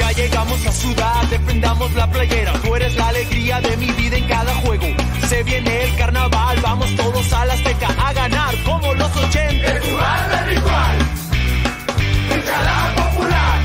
Ya 0.00 0.12
llegamos 0.12 0.66
a 0.66 0.72
Ciudad, 0.72 1.22
defendamos 1.28 1.92
la 1.92 2.10
playera. 2.10 2.54
Tú 2.62 2.74
eres 2.74 2.96
la 2.96 3.08
alegría 3.08 3.60
de 3.60 3.76
mi 3.76 3.92
vida 3.92 4.16
en 4.16 4.26
cada 4.26 4.54
juego. 4.54 4.86
Se 5.28 5.42
viene 5.42 5.84
el 5.84 5.94
carnaval, 5.96 6.58
vamos 6.62 6.96
todos 6.96 7.30
a 7.34 7.44
la 7.44 7.52
Azteca 7.52 7.88
a 8.06 8.12
ganar 8.14 8.54
como 8.64 8.94
los 8.94 9.14
80. 9.14 9.66
El 9.66 9.82
jugar 9.82 10.30
de 10.30 10.54
ritual, 10.54 10.98
cada 12.46 12.94
popular. 12.96 13.60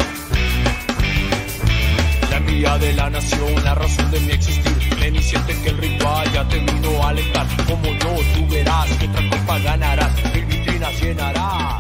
La 2.31 2.39
mía 2.41 2.77
de 2.79 2.93
la 2.93 3.09
nación, 3.09 3.63
la 3.63 3.75
razón 3.75 4.11
de 4.11 4.19
mi 4.19 4.31
existir. 4.33 4.95
Ven 4.99 5.15
y 5.15 5.23
siente 5.23 5.55
que 5.61 5.69
el 5.69 5.77
ritual 5.77 6.33
ya 6.33 6.45
terminó 6.49 7.01
a 7.01 7.09
alentar. 7.11 7.47
Como 7.65 7.85
yo, 7.85 8.13
tú 8.35 8.47
verás 8.49 8.87
que 8.99 9.07
otra 9.07 9.29
copa 9.29 9.59
ganarás. 9.59 10.11
Mil 10.33 10.45
vitrinas 10.45 11.01
llenarás. 11.01 11.74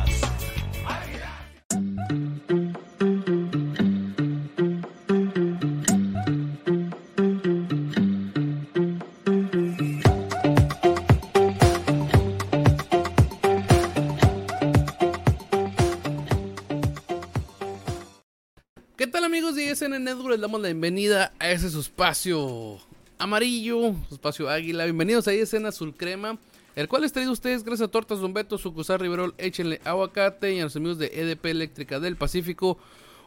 Bienvenida 20.85 21.33
a 21.39 21.49
ese 21.49 21.65
espacio 21.65 22.77
amarillo, 23.17 23.95
su 24.07 24.13
espacio 24.13 24.47
águila. 24.47 24.83
Bienvenidos 24.83 25.27
a 25.27 25.33
ISN 25.33 25.65
Azul 25.65 25.95
Crema, 25.95 26.37
el 26.75 26.87
cual 26.87 27.01
les 27.01 27.11
traigo 27.11 27.31
a 27.31 27.33
ustedes 27.33 27.63
gracias 27.63 27.87
a 27.87 27.91
Tortas 27.91 28.19
Don 28.19 28.35
Beto, 28.35 28.59
Sucusar 28.59 29.01
Riverol, 29.01 29.33
échenle 29.39 29.81
aguacate 29.83 30.53
y 30.53 30.59
a 30.59 30.65
los 30.65 30.75
amigos 30.75 30.99
de 30.99 31.07
EDP 31.07 31.45
Eléctrica 31.47 31.99
del 31.99 32.17
Pacífico, 32.17 32.77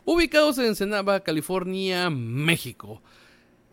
ubicados 0.04 0.58
en 0.58 0.66
Ensenada, 0.66 1.18
California, 1.18 2.10
México. 2.10 3.02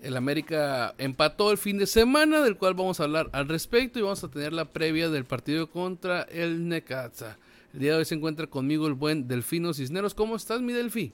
El 0.01 0.17
América 0.17 0.95
empató 0.97 1.51
el 1.51 1.59
fin 1.59 1.77
de 1.77 1.85
semana, 1.85 2.41
del 2.41 2.57
cual 2.57 2.73
vamos 2.73 2.99
a 2.99 3.03
hablar 3.03 3.29
al 3.33 3.47
respecto 3.47 3.99
y 3.99 4.01
vamos 4.01 4.23
a 4.23 4.29
tener 4.29 4.51
la 4.51 4.65
previa 4.65 5.09
del 5.09 5.25
partido 5.25 5.69
contra 5.69 6.23
el 6.23 6.67
Necaxa. 6.67 7.37
El 7.71 7.81
día 7.81 7.91
de 7.91 7.97
hoy 7.99 8.05
se 8.05 8.15
encuentra 8.15 8.47
conmigo 8.47 8.87
el 8.87 8.93
buen 8.93 9.27
Delfino 9.27 9.75
Cisneros. 9.75 10.15
¿Cómo 10.15 10.37
estás, 10.37 10.59
mi 10.61 10.73
Delfi? 10.73 11.13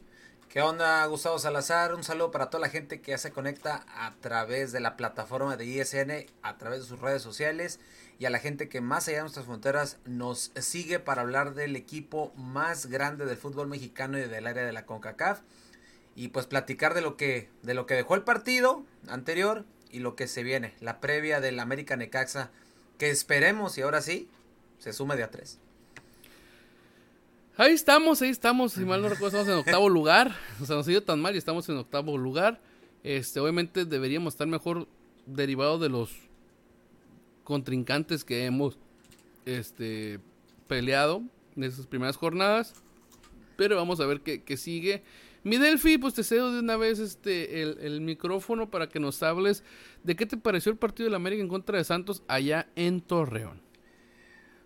¿Qué 0.52 0.61
onda, 0.61 1.05
Gustavo 1.05 1.39
Salazar? 1.39 1.95
Un 1.95 2.03
saludo 2.03 2.30
para 2.30 2.49
toda 2.49 2.59
la 2.59 2.69
gente 2.69 2.99
que 2.99 3.11
ya 3.11 3.17
se 3.17 3.31
conecta 3.31 3.85
a 3.88 4.13
través 4.19 4.73
de 4.73 4.81
la 4.81 4.97
plataforma 4.97 5.55
de 5.55 5.63
ISN, 5.63 6.25
a 6.41 6.58
través 6.58 6.81
de 6.81 6.88
sus 6.88 6.99
redes 6.99 7.21
sociales 7.21 7.80
y 8.19 8.25
a 8.25 8.30
la 8.30 8.38
gente 8.38 8.67
que 8.67 8.81
más 8.81 9.08
allá 9.08 9.19
de 9.19 9.21
nuestras 9.21 9.45
fronteras 9.45 9.99
nos 10.03 10.52
sigue 10.59 10.99
para 10.99 11.21
hablar 11.21 11.53
del 11.53 11.77
equipo 11.77 12.33
más 12.35 12.88
grande 12.88 13.25
del 13.25 13.38
fútbol 13.38 13.69
mexicano 13.69 14.19
y 14.19 14.23
del 14.23 14.45
área 14.45 14.66
de 14.66 14.73
la 14.73 14.85
CONCACAF 14.85 15.39
y 16.17 16.27
pues 16.27 16.47
platicar 16.47 16.95
de 16.95 17.02
lo 17.02 17.15
que 17.15 17.47
de 17.61 17.73
lo 17.73 17.86
que 17.86 17.93
dejó 17.93 18.15
el 18.15 18.23
partido 18.23 18.83
anterior 19.08 19.63
y 19.89 19.99
lo 19.99 20.17
que 20.17 20.27
se 20.27 20.43
viene, 20.43 20.73
la 20.81 20.99
previa 20.99 21.39
del 21.39 21.61
América 21.61 21.95
Necaxa 21.95 22.52
que 22.97 23.09
esperemos 23.09 23.77
y 23.77 23.83
ahora 23.83 24.02
sí 24.02 24.30
se 24.80 24.92
sume 24.92 25.15
de 25.15 25.23
a 25.23 25.31
tres. 25.31 25.61
Ahí 27.58 27.73
estamos, 27.73 28.22
ahí 28.22 28.30
estamos. 28.30 28.73
Si 28.73 28.86
mal 28.86 29.02
no 29.02 29.10
recuerdo, 29.10 29.39
estamos 29.39 29.48
en 29.50 29.60
octavo 29.60 29.89
lugar. 29.89 30.34
O 30.62 30.66
sea, 30.66 30.78
nos 30.78 30.88
ha 30.88 30.92
ido 30.92 31.04
tan 31.04 31.20
mal 31.20 31.36
y 31.36 31.38
estamos 31.38 31.67
en 31.67 31.78
octavo 31.78 32.17
lugar. 32.17 32.62
Este, 33.04 33.39
obviamente 33.39 33.84
deberíamos 33.84 34.34
estar 34.34 34.48
mejor 34.48 34.88
derivado 35.26 35.78
de 35.78 35.89
los 35.89 36.12
contrincantes 37.44 38.23
que 38.23 38.45
hemos 38.45 38.78
este, 39.45 40.20
peleado 40.67 41.23
en 41.58 41.66
esas 41.66 41.88
primeras 41.88 42.16
jornadas. 42.16 42.73
Pero 43.58 43.76
vamos 43.76 44.00
a 44.00 44.06
ver 44.06 44.22
qué, 44.22 44.58
sigue. 44.58 45.04
Mi 45.44 45.58
Delphi, 45.58 45.98
pues 45.98 46.14
te 46.14 46.23
cedo 46.23 46.54
de 46.54 46.60
una 46.60 46.78
vez 46.78 47.00
este 47.00 47.62
el, 47.64 47.78
el, 47.82 48.00
micrófono 48.00 48.72
para 48.72 48.88
que 48.88 49.00
nos 49.00 49.22
hables 49.23 49.64
de 50.04 50.16
qué 50.16 50.26
te 50.26 50.38
pareció 50.38 50.72
el 50.72 50.78
partido 50.78 51.06
de 51.06 51.12
la 51.12 51.18
América 51.18 51.42
en 51.42 51.50
contra 51.50 51.78
de 51.78 51.83
Santos 51.83 52.23
allá 52.28 52.70
en 52.76 53.02
Torreón. 53.02 53.70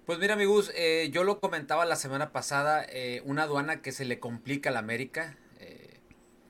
Pues 0.06 0.20
mira, 0.20 0.36
amigos, 0.36 0.72
eh, 0.76 1.10
yo 1.12 1.24
lo 1.24 1.40
comentaba 1.40 1.84
la 1.84 1.96
semana 1.96 2.32
pasada, 2.32 2.86
eh, 2.88 3.24
una 3.26 3.44
aduana 3.44 3.82
que 3.82 3.92
se 3.92 4.06
le 4.06 4.20
complica 4.20 4.70
a 4.70 4.74
la 4.74 4.78
América, 4.78 5.36
eh, 5.60 6.00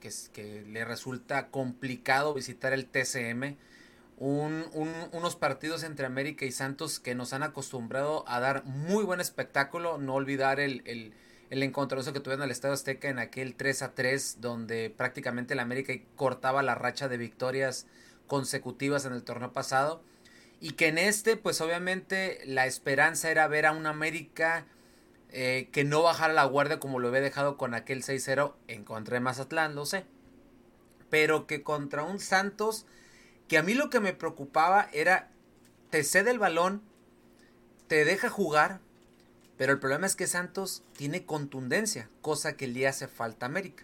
que, 0.01 0.65
le 0.67 0.83
resulta 0.83 1.47
complicado 1.51 2.33
visitar 2.33 2.73
el 2.73 2.85
TCM, 2.85 3.55
un, 4.17 4.65
un, 4.73 4.91
unos 5.13 5.37
partidos 5.37 5.83
entre 5.83 6.05
América 6.05 6.43
y 6.43 6.51
Santos 6.51 6.99
que 6.99 7.15
nos 7.15 7.31
han 7.31 7.43
acostumbrado 7.43 8.25
a 8.27 8.41
dar 8.41 8.65
muy 8.65 9.05
buen 9.05 9.21
espectáculo, 9.21 9.99
no 9.99 10.15
olvidar 10.15 10.59
el, 10.59 10.81
el, 10.83 11.13
el 11.49 11.63
encontronazo 11.63 12.11
que 12.11 12.19
tuvieron 12.19 12.41
en 12.41 12.47
el 12.47 12.51
Estadio 12.51 12.73
Azteca 12.73 13.07
en 13.07 13.19
aquel 13.19 13.55
3 13.55 13.83
a 13.83 13.95
3, 13.95 14.41
donde 14.41 14.89
prácticamente 14.89 15.55
la 15.55 15.61
América 15.61 15.93
cortaba 16.17 16.61
la 16.61 16.75
racha 16.75 17.07
de 17.07 17.15
victorias 17.15 17.87
consecutivas 18.27 19.05
en 19.05 19.13
el 19.13 19.23
torneo 19.23 19.53
pasado 19.53 20.03
y 20.65 20.71
que 20.71 20.87
en 20.87 20.97
este 20.97 21.37
pues 21.37 21.61
obviamente 21.61 22.41
la 22.47 22.65
esperanza 22.65 23.29
era 23.29 23.47
ver 23.47 23.67
a 23.67 23.71
un 23.71 23.85
América 23.85 24.65
eh, 25.29 25.69
que 25.71 25.83
no 25.83 26.01
bajara 26.01 26.33
la 26.33 26.43
guardia 26.45 26.79
como 26.79 26.97
lo 26.97 27.09
había 27.09 27.21
dejado 27.21 27.55
con 27.55 27.75
aquel 27.75 28.01
6-0 28.01 28.55
en 28.67 28.83
contra 28.83 29.13
de 29.13 29.19
Mazatlán, 29.19 29.75
lo 29.75 29.85
sé. 29.85 30.05
Pero 31.11 31.45
que 31.45 31.61
contra 31.61 32.01
un 32.01 32.19
Santos 32.19 32.87
que 33.47 33.59
a 33.59 33.61
mí 33.61 33.75
lo 33.75 33.91
que 33.91 33.99
me 33.99 34.13
preocupaba 34.13 34.89
era 34.91 35.29
te 35.91 36.03
cede 36.03 36.31
el 36.31 36.39
balón, 36.39 36.81
te 37.85 38.03
deja 38.03 38.31
jugar, 38.31 38.79
pero 39.59 39.71
el 39.71 39.79
problema 39.79 40.07
es 40.07 40.15
que 40.15 40.25
Santos 40.25 40.81
tiene 40.97 41.27
contundencia, 41.27 42.09
cosa 42.21 42.57
que 42.57 42.65
le 42.65 42.87
hace 42.87 43.07
falta 43.07 43.45
a 43.45 43.49
América. 43.49 43.83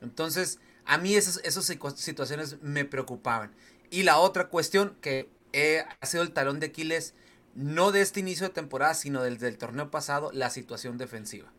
Entonces, 0.00 0.60
a 0.86 0.96
mí 0.96 1.14
esas, 1.14 1.42
esas 1.44 1.66
situaciones 1.96 2.56
me 2.62 2.86
preocupaban. 2.86 3.52
Y 3.90 4.04
la 4.04 4.16
otra 4.16 4.48
cuestión 4.48 4.96
que 5.02 5.35
eh, 5.58 5.86
ha 6.00 6.06
sido 6.06 6.22
el 6.22 6.32
talón 6.32 6.60
de 6.60 6.66
Aquiles, 6.66 7.14
no 7.54 7.90
de 7.90 8.02
este 8.02 8.20
inicio 8.20 8.46
de 8.46 8.52
temporada, 8.52 8.92
sino 8.92 9.22
del, 9.22 9.38
del 9.38 9.56
torneo 9.56 9.90
pasado, 9.90 10.30
la 10.34 10.50
situación 10.50 10.98
defensiva. 10.98 11.50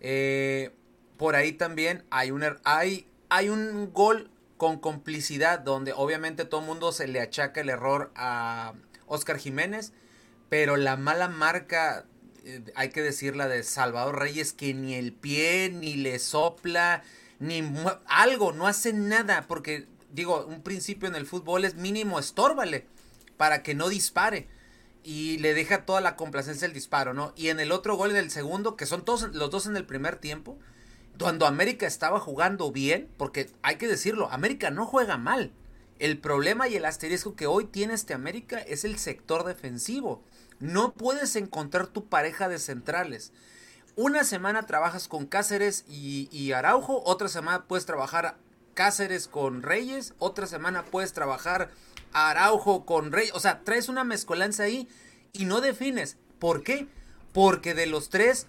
Eh, 0.00 0.72
por 1.16 1.36
ahí 1.36 1.52
también 1.52 2.04
hay 2.10 2.32
un, 2.32 2.42
er, 2.42 2.60
hay, 2.64 3.06
hay 3.28 3.50
un 3.50 3.92
gol 3.92 4.32
con 4.56 4.80
complicidad 4.80 5.60
donde 5.60 5.92
obviamente 5.92 6.44
todo 6.44 6.62
el 6.62 6.66
mundo 6.66 6.90
se 6.90 7.06
le 7.06 7.20
achaca 7.20 7.60
el 7.60 7.68
error 7.68 8.10
a 8.16 8.74
Oscar 9.06 9.38
Jiménez, 9.38 9.92
pero 10.48 10.76
la 10.76 10.96
mala 10.96 11.28
marca, 11.28 12.06
eh, 12.44 12.64
hay 12.74 12.88
que 12.88 13.02
decirla 13.02 13.46
de 13.46 13.62
Salvador 13.62 14.18
Reyes, 14.18 14.52
que 14.52 14.74
ni 14.74 14.94
el 14.94 15.12
pie, 15.12 15.70
ni 15.72 15.94
le 15.94 16.18
sopla, 16.18 17.04
ni 17.38 17.62
algo, 18.06 18.50
no 18.50 18.66
hace 18.66 18.92
nada, 18.92 19.44
porque 19.46 19.86
digo, 20.10 20.44
un 20.46 20.62
principio 20.62 21.08
en 21.08 21.14
el 21.14 21.26
fútbol 21.26 21.64
es 21.64 21.76
mínimo, 21.76 22.18
estórbale 22.18 22.92
para 23.36 23.62
que 23.62 23.74
no 23.74 23.88
dispare. 23.88 24.48
Y 25.02 25.38
le 25.38 25.52
deja 25.52 25.84
toda 25.84 26.00
la 26.00 26.16
complacencia 26.16 26.66
el 26.66 26.72
disparo, 26.72 27.12
¿no? 27.12 27.32
Y 27.36 27.48
en 27.48 27.60
el 27.60 27.72
otro 27.72 27.96
gol 27.96 28.12
del 28.12 28.30
segundo, 28.30 28.76
que 28.76 28.86
son 28.86 29.04
todos 29.04 29.34
los 29.34 29.50
dos 29.50 29.66
en 29.66 29.76
el 29.76 29.84
primer 29.84 30.16
tiempo, 30.16 30.58
cuando 31.18 31.46
América 31.46 31.86
estaba 31.86 32.20
jugando 32.20 32.72
bien, 32.72 33.08
porque 33.16 33.50
hay 33.62 33.76
que 33.76 33.86
decirlo, 33.86 34.30
América 34.30 34.70
no 34.70 34.86
juega 34.86 35.18
mal. 35.18 35.52
El 35.98 36.18
problema 36.18 36.68
y 36.68 36.76
el 36.76 36.86
asterisco 36.86 37.36
que 37.36 37.46
hoy 37.46 37.66
tiene 37.66 37.94
este 37.94 38.14
América 38.14 38.58
es 38.58 38.84
el 38.84 38.98
sector 38.98 39.44
defensivo. 39.44 40.22
No 40.58 40.92
puedes 40.92 41.36
encontrar 41.36 41.86
tu 41.86 42.06
pareja 42.08 42.48
de 42.48 42.58
centrales. 42.58 43.32
Una 43.96 44.24
semana 44.24 44.66
trabajas 44.66 45.06
con 45.06 45.26
Cáceres 45.26 45.84
y, 45.88 46.28
y 46.32 46.50
Araujo, 46.52 47.02
otra 47.04 47.28
semana 47.28 47.66
puedes 47.66 47.86
trabajar 47.86 48.36
Cáceres 48.74 49.28
con 49.28 49.62
Reyes, 49.62 50.14
otra 50.18 50.48
semana 50.48 50.84
puedes 50.84 51.12
trabajar 51.12 51.70
Araujo 52.14 52.86
con 52.86 53.12
Reyes, 53.12 53.34
o 53.34 53.40
sea, 53.40 53.62
traes 53.64 53.88
una 53.88 54.04
mezcolanza 54.04 54.62
ahí 54.62 54.88
y 55.32 55.44
no 55.44 55.60
defines. 55.60 56.16
¿Por 56.38 56.62
qué? 56.62 56.86
Porque 57.32 57.74
de 57.74 57.86
los 57.86 58.08
tres, 58.08 58.46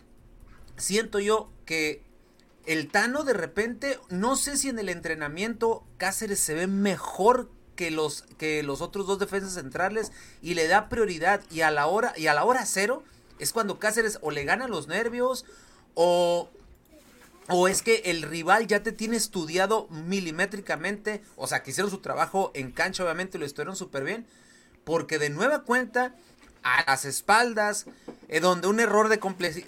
siento 0.77 1.19
yo 1.19 1.49
que 1.65 2.03
el 2.65 2.89
Tano 2.89 3.23
de 3.23 3.33
repente, 3.33 3.99
no 4.09 4.35
sé 4.35 4.55
si 4.57 4.69
en 4.69 4.79
el 4.79 4.89
entrenamiento 4.89 5.83
Cáceres 5.97 6.39
se 6.39 6.53
ve 6.53 6.67
mejor 6.67 7.49
que 7.75 7.91
los, 7.91 8.23
que 8.37 8.63
los 8.63 8.81
otros 8.81 9.07
dos 9.07 9.19
defensas 9.19 9.53
centrales 9.53 10.11
y 10.41 10.53
le 10.53 10.67
da 10.67 10.87
prioridad 10.87 11.41
y 11.51 11.61
a 11.61 11.71
la 11.71 11.87
hora, 11.87 12.13
y 12.15 12.27
a 12.27 12.33
la 12.33 12.45
hora 12.45 12.65
cero 12.65 13.03
es 13.39 13.51
cuando 13.51 13.79
Cáceres 13.79 14.19
o 14.21 14.31
le 14.31 14.45
gana 14.45 14.67
los 14.67 14.87
nervios 14.87 15.45
o 15.93 16.49
¿O 17.47 17.67
es 17.67 17.81
que 17.81 18.01
el 18.05 18.23
rival 18.23 18.67
ya 18.67 18.81
te 18.81 18.91
tiene 18.91 19.17
estudiado 19.17 19.87
milimétricamente? 19.89 21.21
O 21.35 21.47
sea, 21.47 21.61
que 21.61 21.71
hicieron 21.71 21.91
su 21.91 21.99
trabajo 21.99 22.51
en 22.55 22.71
cancha, 22.71 23.03
obviamente, 23.03 23.37
lo 23.37 23.45
estuvieron 23.45 23.75
súper 23.75 24.03
bien. 24.03 24.25
Porque 24.83 25.19
de 25.19 25.29
nueva 25.29 25.63
cuenta, 25.63 26.15
a 26.63 26.83
las 26.87 27.05
espaldas, 27.05 27.85
eh, 28.27 28.39
donde 28.39 28.67
un 28.67 28.79
error 28.79 29.07
de, 29.07 29.17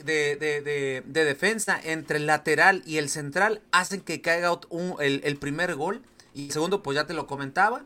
de, 0.03 1.03
de, 1.05 1.25
defensa 1.25 1.79
entre 1.83 2.17
el 2.17 2.25
lateral 2.25 2.81
y 2.87 2.97
el 2.97 3.09
central 3.09 3.61
hacen 3.71 4.01
que 4.01 4.21
caiga 4.21 4.59
el, 4.99 5.37
primer 5.37 5.75
gol. 5.75 6.01
Y 6.33 6.47
el 6.47 6.51
segundo, 6.51 6.81
pues 6.81 6.95
ya 6.95 7.05
te 7.05 7.13
lo 7.13 7.27
comentaba. 7.27 7.85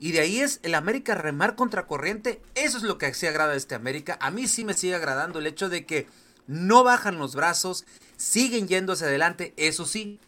Y 0.00 0.12
de 0.12 0.20
ahí 0.20 0.40
es 0.40 0.58
el 0.64 0.74
América 0.74 1.14
remar 1.14 1.54
contra 1.54 1.86
corriente. 1.86 2.42
Eso 2.56 2.78
es 2.78 2.82
lo 2.82 2.98
que 2.98 3.14
sí 3.14 3.28
agrada 3.28 3.52
de 3.52 3.58
este 3.58 3.76
América. 3.76 4.18
A 4.20 4.32
mí 4.32 4.48
sí 4.48 4.64
me 4.64 4.74
sigue 4.74 4.96
agradando 4.96 5.38
el 5.38 5.46
hecho 5.46 5.68
de 5.68 5.86
que 5.86 6.08
no 6.48 6.82
bajan 6.82 7.18
los 7.18 7.36
brazos, 7.36 7.84
siguen 8.18 8.68
yendo 8.68 8.92
hacia 8.92 9.06
adelante, 9.06 9.54
eso 9.56 9.86
sí. 9.86 10.20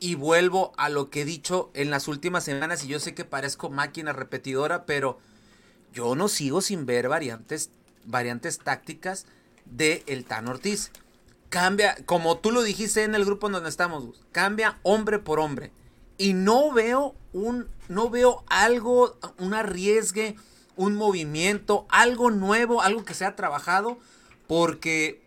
Y 0.00 0.14
vuelvo 0.14 0.72
a 0.78 0.88
lo 0.88 1.10
que 1.10 1.20
he 1.20 1.24
dicho 1.26 1.70
en 1.74 1.90
las 1.90 2.08
últimas 2.08 2.44
semanas 2.44 2.82
y 2.82 2.88
yo 2.88 2.98
sé 2.98 3.14
que 3.14 3.24
parezco 3.24 3.68
máquina 3.68 4.12
repetidora, 4.12 4.86
pero 4.86 5.18
yo 5.92 6.14
no 6.14 6.28
sigo 6.28 6.62
sin 6.62 6.86
ver 6.86 7.08
variantes, 7.08 7.70
variantes 8.04 8.58
tácticas 8.58 9.26
de 9.66 10.02
el 10.06 10.24
Tan 10.24 10.48
Ortiz. 10.48 10.90
Cambia, 11.50 11.96
como 12.06 12.38
tú 12.38 12.50
lo 12.50 12.62
dijiste 12.62 13.04
en 13.04 13.14
el 13.14 13.24
grupo 13.24 13.46
en 13.46 13.52
donde 13.52 13.68
estamos, 13.68 14.04
cambia 14.32 14.78
hombre 14.82 15.18
por 15.18 15.38
hombre. 15.38 15.70
Y 16.18 16.32
no 16.32 16.72
veo 16.72 17.14
un, 17.32 17.68
no 17.88 18.10
veo 18.10 18.44
algo, 18.48 19.18
un 19.38 19.54
arriesgue, 19.54 20.36
un 20.76 20.94
movimiento, 20.94 21.86
algo 21.90 22.30
nuevo, 22.30 22.82
algo 22.82 23.04
que 23.04 23.14
se 23.14 23.24
ha 23.24 23.36
trabajado, 23.36 23.98
porque 24.46 25.21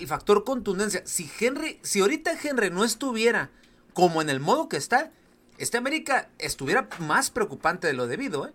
el 0.00 0.06
factor 0.06 0.44
contundencia, 0.44 1.02
si 1.04 1.30
Henry, 1.40 1.78
si 1.82 2.00
ahorita 2.00 2.32
Henry 2.42 2.70
no 2.70 2.84
estuviera 2.84 3.50
como 3.92 4.22
en 4.22 4.30
el 4.30 4.40
modo 4.40 4.68
que 4.68 4.76
está, 4.76 5.12
este 5.58 5.78
América 5.78 6.30
estuviera 6.38 6.88
más 6.98 7.30
preocupante 7.30 7.86
de 7.86 7.92
lo 7.92 8.06
debido, 8.06 8.46
¿eh? 8.46 8.52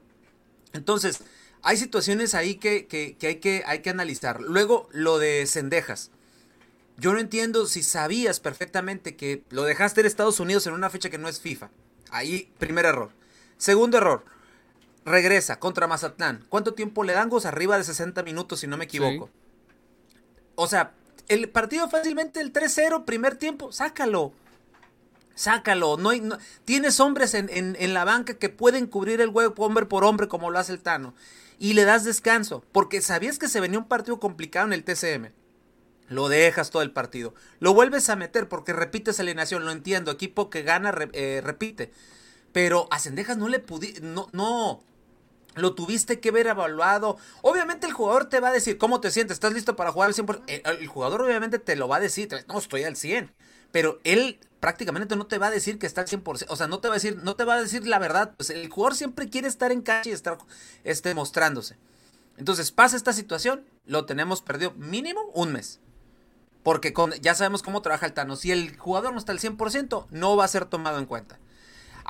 Entonces, 0.73 1.21
hay 1.61 1.77
situaciones 1.77 2.33
ahí 2.35 2.55
que, 2.55 2.87
hay 3.21 3.35
que 3.35 3.63
hay 3.65 3.79
que 3.79 3.89
analizar. 3.89 4.41
Luego, 4.41 4.89
lo 4.91 5.17
de 5.19 5.45
Cendejas. 5.47 6.11
Yo 6.97 7.13
no 7.13 7.19
entiendo 7.19 7.67
si 7.67 7.83
sabías 7.83 8.39
perfectamente 8.39 9.15
que 9.15 9.43
lo 9.49 9.63
dejaste 9.63 10.01
en 10.01 10.07
Estados 10.07 10.39
Unidos 10.39 10.65
en 10.65 10.73
una 10.73 10.89
fecha 10.89 11.09
que 11.09 11.17
no 11.17 11.27
es 11.27 11.39
FIFA. 11.39 11.69
Ahí, 12.09 12.51
primer 12.57 12.85
error. 12.85 13.11
Segundo 13.57 13.97
error. 13.97 14.25
Regresa 15.05 15.59
contra 15.59 15.87
Mazatlán. 15.87 16.45
¿Cuánto 16.49 16.73
tiempo 16.73 17.03
le 17.03 17.13
dan? 17.13 17.29
Arriba 17.45 17.77
de 17.77 17.83
60 17.83 18.23
minutos, 18.23 18.59
si 18.59 18.67
no 18.67 18.77
me 18.77 18.85
equivoco. 18.85 19.29
O 20.55 20.67
sea, 20.67 20.93
el 21.27 21.50
partido 21.50 21.89
fácilmente 21.89 22.39
el 22.39 22.53
3-0, 22.53 23.06
primer 23.06 23.35
tiempo, 23.35 23.71
sácalo. 23.71 24.33
Sácalo. 25.35 25.97
No, 25.97 26.09
hay, 26.09 26.27
tienes 26.65 27.00
hombres 27.00 27.33
en, 27.33 27.50
en, 27.51 27.94
la 27.94 28.06
banca 28.06 28.33
que 28.35 28.50
pueden 28.50 28.88
cubrir 28.88 29.21
el 29.21 29.29
hueco 29.29 29.63
hombre 29.63 29.85
por 29.85 30.03
hombre 30.03 30.27
como 30.27 30.50
lo 30.50 30.57
hace 30.57 30.74
el 30.74 30.79
Tano 30.79 31.13
y 31.59 31.74
le 31.74 31.85
das 31.85 32.03
descanso, 32.03 32.63
porque 32.71 33.01
sabías 33.01 33.39
que 33.39 33.47
se 33.47 33.59
venía 33.59 33.79
un 33.79 33.88
partido 33.88 34.19
complicado 34.19 34.68
en 34.68 34.74
el 34.74 34.83
TCM. 34.83 35.31
Lo 36.09 36.29
dejas 36.29 36.69
todo 36.69 36.81
el 36.81 36.91
partido. 36.91 37.33
Lo 37.59 37.73
vuelves 37.73 38.09
a 38.09 38.15
meter 38.15 38.47
porque 38.47 38.73
repites 38.73 39.19
alineación, 39.19 39.65
lo 39.65 39.71
entiendo. 39.71 40.12
Equipo 40.12 40.50
que 40.50 40.63
gana, 40.63 40.94
eh, 41.13 41.41
repite. 41.44 41.91
Pero 42.53 42.88
a 42.91 43.00
Cendejas 43.00 43.38
no 43.38 43.50
le 43.50 43.59
pudiste. 43.59 44.01
No, 44.01 44.30
no. 44.31 44.81
Lo 45.57 45.75
tuviste 45.75 46.19
que 46.19 46.31
ver 46.31 46.48
evaluado. 46.48 47.18
Obviamente 47.42 47.88
el 47.88 47.94
jugador 47.94 48.30
te 48.30 48.39
va 48.39 48.50
a 48.50 48.54
decir 48.54 48.77
cómo 48.77 49.01
te 49.01 49.12
sientes. 49.12 49.36
¿Estás 49.36 49.54
listo 49.54 49.75
para 49.75 49.92
jugar 49.92 50.09
al 50.09 50.15
100%? 50.15 50.44
El, 50.48 50.62
el 50.80 50.88
jugador 50.88 51.21
obviamente 51.21 51.59
te 51.59 51.75
lo 51.75 51.88
va 51.88 51.98
a 51.98 52.00
decir. 52.00 52.30
No, 52.48 52.57
estoy 52.59 52.83
al 52.83 52.95
100. 52.95 53.33
Pero 53.71 54.00
él 54.04 54.39
prácticamente 54.59 55.15
no 55.15 55.27
te 55.27 55.38
va 55.38 55.48
a 55.48 55.51
decir 55.51 55.77
que 55.80 55.86
está 55.86 56.01
al 56.01 56.07
100%, 56.07 56.45
o 56.50 56.56
sea, 56.56 56.68
no 56.68 56.80
te 56.80 56.88
va 56.88 56.95
a 56.95 56.98
decir, 56.98 57.18
no 57.24 57.36
te 57.36 57.44
va 57.44 57.56
a 57.56 57.62
decir 57.62 57.86
la 57.86 58.00
verdad, 58.00 58.33
pues 58.36 58.50
el 58.50 58.68
jugador 58.69 58.95
siempre 58.95 59.30
quiere 59.30 59.48
estar 59.48 59.71
en 59.71 59.81
cancha 59.81 60.09
y 60.09 60.13
estar 60.13 60.38
este, 60.83 61.13
mostrándose. 61.13 61.77
Entonces 62.38 62.71
pasa 62.71 62.95
esta 62.95 63.13
situación, 63.13 63.65
lo 63.86 64.06
tenemos 64.06 64.42
perdido 64.42 64.71
mínimo 64.74 65.21
un 65.33 65.51
mes. 65.54 65.80
Porque 66.63 66.94
ya 67.21 67.33
sabemos 67.33 67.63
cómo 67.63 67.81
trabaja 67.81 68.06
el 68.06 68.13
Tano. 68.13 68.36
Si 68.36 68.51
el 68.51 68.77
jugador 68.77 69.13
no 69.13 69.19
está 69.19 69.31
al 69.31 69.39
100%, 69.39 70.07
no 70.09 70.36
va 70.36 70.44
a 70.44 70.50
ser 70.50 70.65
tomado 70.65 71.00
en 71.00 71.06
cuenta. 71.06 71.39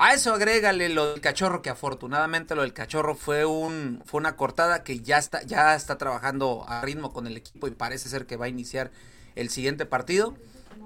A 0.00 0.14
eso 0.14 0.32
agrégale 0.32 0.88
lo 0.90 1.10
del 1.10 1.20
cachorro, 1.20 1.60
que 1.60 1.70
afortunadamente 1.70 2.54
lo 2.54 2.62
del 2.62 2.72
cachorro 2.72 3.16
fue, 3.16 3.44
un, 3.44 4.00
fue 4.06 4.18
una 4.20 4.36
cortada 4.36 4.84
que 4.84 5.00
ya 5.00 5.18
está, 5.18 5.42
ya 5.42 5.74
está 5.74 5.98
trabajando 5.98 6.64
a 6.68 6.82
ritmo 6.82 7.12
con 7.12 7.26
el 7.26 7.36
equipo 7.36 7.66
y 7.66 7.72
parece 7.72 8.08
ser 8.08 8.24
que 8.24 8.36
va 8.36 8.44
a 8.44 8.48
iniciar 8.48 8.92
el 9.34 9.50
siguiente 9.50 9.86
partido. 9.86 10.36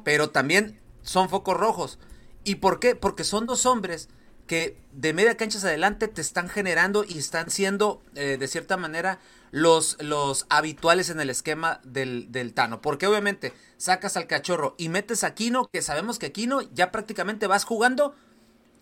Pero 0.03 0.31
también 0.31 0.81
son 1.03 1.29
focos 1.29 1.59
rojos. 1.59 1.99
¿Y 2.43 2.55
por 2.55 2.81
qué? 2.81 2.97
Porque 2.97 3.25
son 3.25 3.45
dos 3.45 3.67
hombres 3.67 4.09
que 4.47 4.79
de 4.93 5.13
media 5.13 5.37
cancha 5.37 5.59
adelante 5.59 6.09
te 6.09 6.23
están 6.23 6.49
generando 6.49 7.05
y 7.07 7.19
están 7.19 7.51
siendo, 7.51 8.03
eh, 8.15 8.39
de 8.41 8.49
cierta 8.49 8.79
manera, 8.79 9.19
los, 9.51 9.99
los 10.01 10.47
habituales 10.49 11.11
en 11.11 11.21
el 11.21 11.29
esquema 11.29 11.83
del, 11.85 12.33
del, 12.33 12.55
Tano. 12.55 12.81
Porque 12.81 13.07
obviamente 13.07 13.53
sacas 13.77 14.17
al 14.17 14.27
cachorro 14.27 14.75
y 14.79 14.89
metes 14.89 15.23
a 15.23 15.29
Aquino, 15.29 15.69
que 15.71 15.83
sabemos 15.83 16.19
que 16.19 16.27
Aquino 16.27 16.63
ya 16.63 16.91
prácticamente 16.91 17.47
vas 17.47 17.65
jugando 17.65 18.15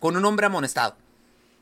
con 0.01 0.17
un 0.17 0.25
hombre 0.25 0.47
amonestado. 0.47 0.97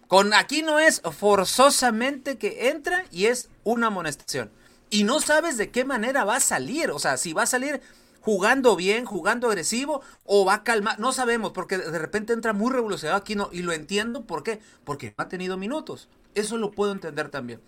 Con 0.07 0.33
Aquino 0.33 0.79
es 0.79 1.01
forzosamente 1.01 2.39
que 2.39 2.69
entra 2.69 3.05
y 3.11 3.25
es 3.25 3.49
una 3.63 3.87
amonestación. 3.87 4.49
Y 4.89 5.03
no 5.03 5.19
sabes 5.19 5.57
de 5.57 5.69
qué 5.69 5.85
manera 5.85 6.23
va 6.23 6.37
a 6.37 6.39
salir. 6.39 6.89
O 6.89 6.97
sea, 6.97 7.17
si 7.17 7.33
va 7.33 7.43
a 7.43 7.45
salir 7.45 7.81
jugando 8.21 8.75
bien, 8.75 9.05
jugando 9.05 9.47
agresivo, 9.47 10.01
o 10.23 10.45
va 10.45 10.55
a 10.55 10.63
calmar, 10.63 10.99
no 10.99 11.11
sabemos, 11.11 11.51
porque 11.51 11.77
de 11.77 11.99
repente 11.99 12.33
entra 12.33 12.53
muy 12.53 12.71
revolucionado 12.71 13.19
aquí, 13.19 13.35
no, 13.35 13.49
y 13.51 13.61
lo 13.61 13.71
entiendo, 13.71 14.25
¿por 14.25 14.43
qué? 14.43 14.59
Porque 14.83 15.13
no 15.17 15.23
ha 15.23 15.29
tenido 15.29 15.57
minutos, 15.57 16.09
eso 16.35 16.57
lo 16.57 16.71
puedo 16.71 16.91
entender 16.91 17.29
también. 17.29 17.61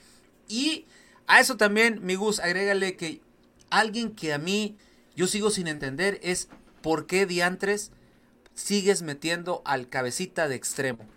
Y 0.48 0.88
a 1.28 1.40
eso 1.40 1.58
también, 1.58 2.04
mi 2.04 2.16
Gus, 2.16 2.40
agrégale 2.40 2.98
que 2.98 3.22
alguien 3.70 4.14
que 4.14 4.34
a 4.34 4.38
mí, 4.38 4.78
yo 5.16 5.28
sigo 5.28 5.52
sin 5.52 5.68
entender, 5.68 6.20
es 6.22 6.50
por 6.82 7.08
qué 7.08 7.26
diantres 7.26 7.92
sigues 8.56 9.02
metiendo 9.02 9.62
al 9.66 9.90
cabecita 9.90 10.48
de 10.48 10.56
extremo. 10.56 11.08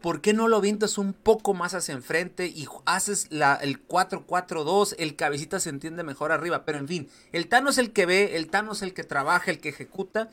¿por 0.00 0.20
qué 0.20 0.32
no 0.32 0.48
lo 0.48 0.56
avientas 0.56 0.98
un 0.98 1.12
poco 1.12 1.54
más 1.54 1.74
hacia 1.74 1.94
enfrente 1.94 2.46
y 2.46 2.66
haces 2.86 3.26
la, 3.30 3.54
el 3.56 3.86
4-4-2? 3.86 4.94
El 4.98 5.16
cabecita 5.16 5.60
se 5.60 5.70
entiende 5.70 6.02
mejor 6.02 6.32
arriba, 6.32 6.64
pero 6.64 6.78
en 6.78 6.88
fin, 6.88 7.08
el 7.32 7.48
Tano 7.48 7.70
es 7.70 7.78
el 7.78 7.92
que 7.92 8.06
ve, 8.06 8.36
el 8.36 8.48
Tano 8.48 8.72
es 8.72 8.82
el 8.82 8.94
que 8.94 9.04
trabaja, 9.04 9.50
el 9.50 9.60
que 9.60 9.70
ejecuta. 9.70 10.30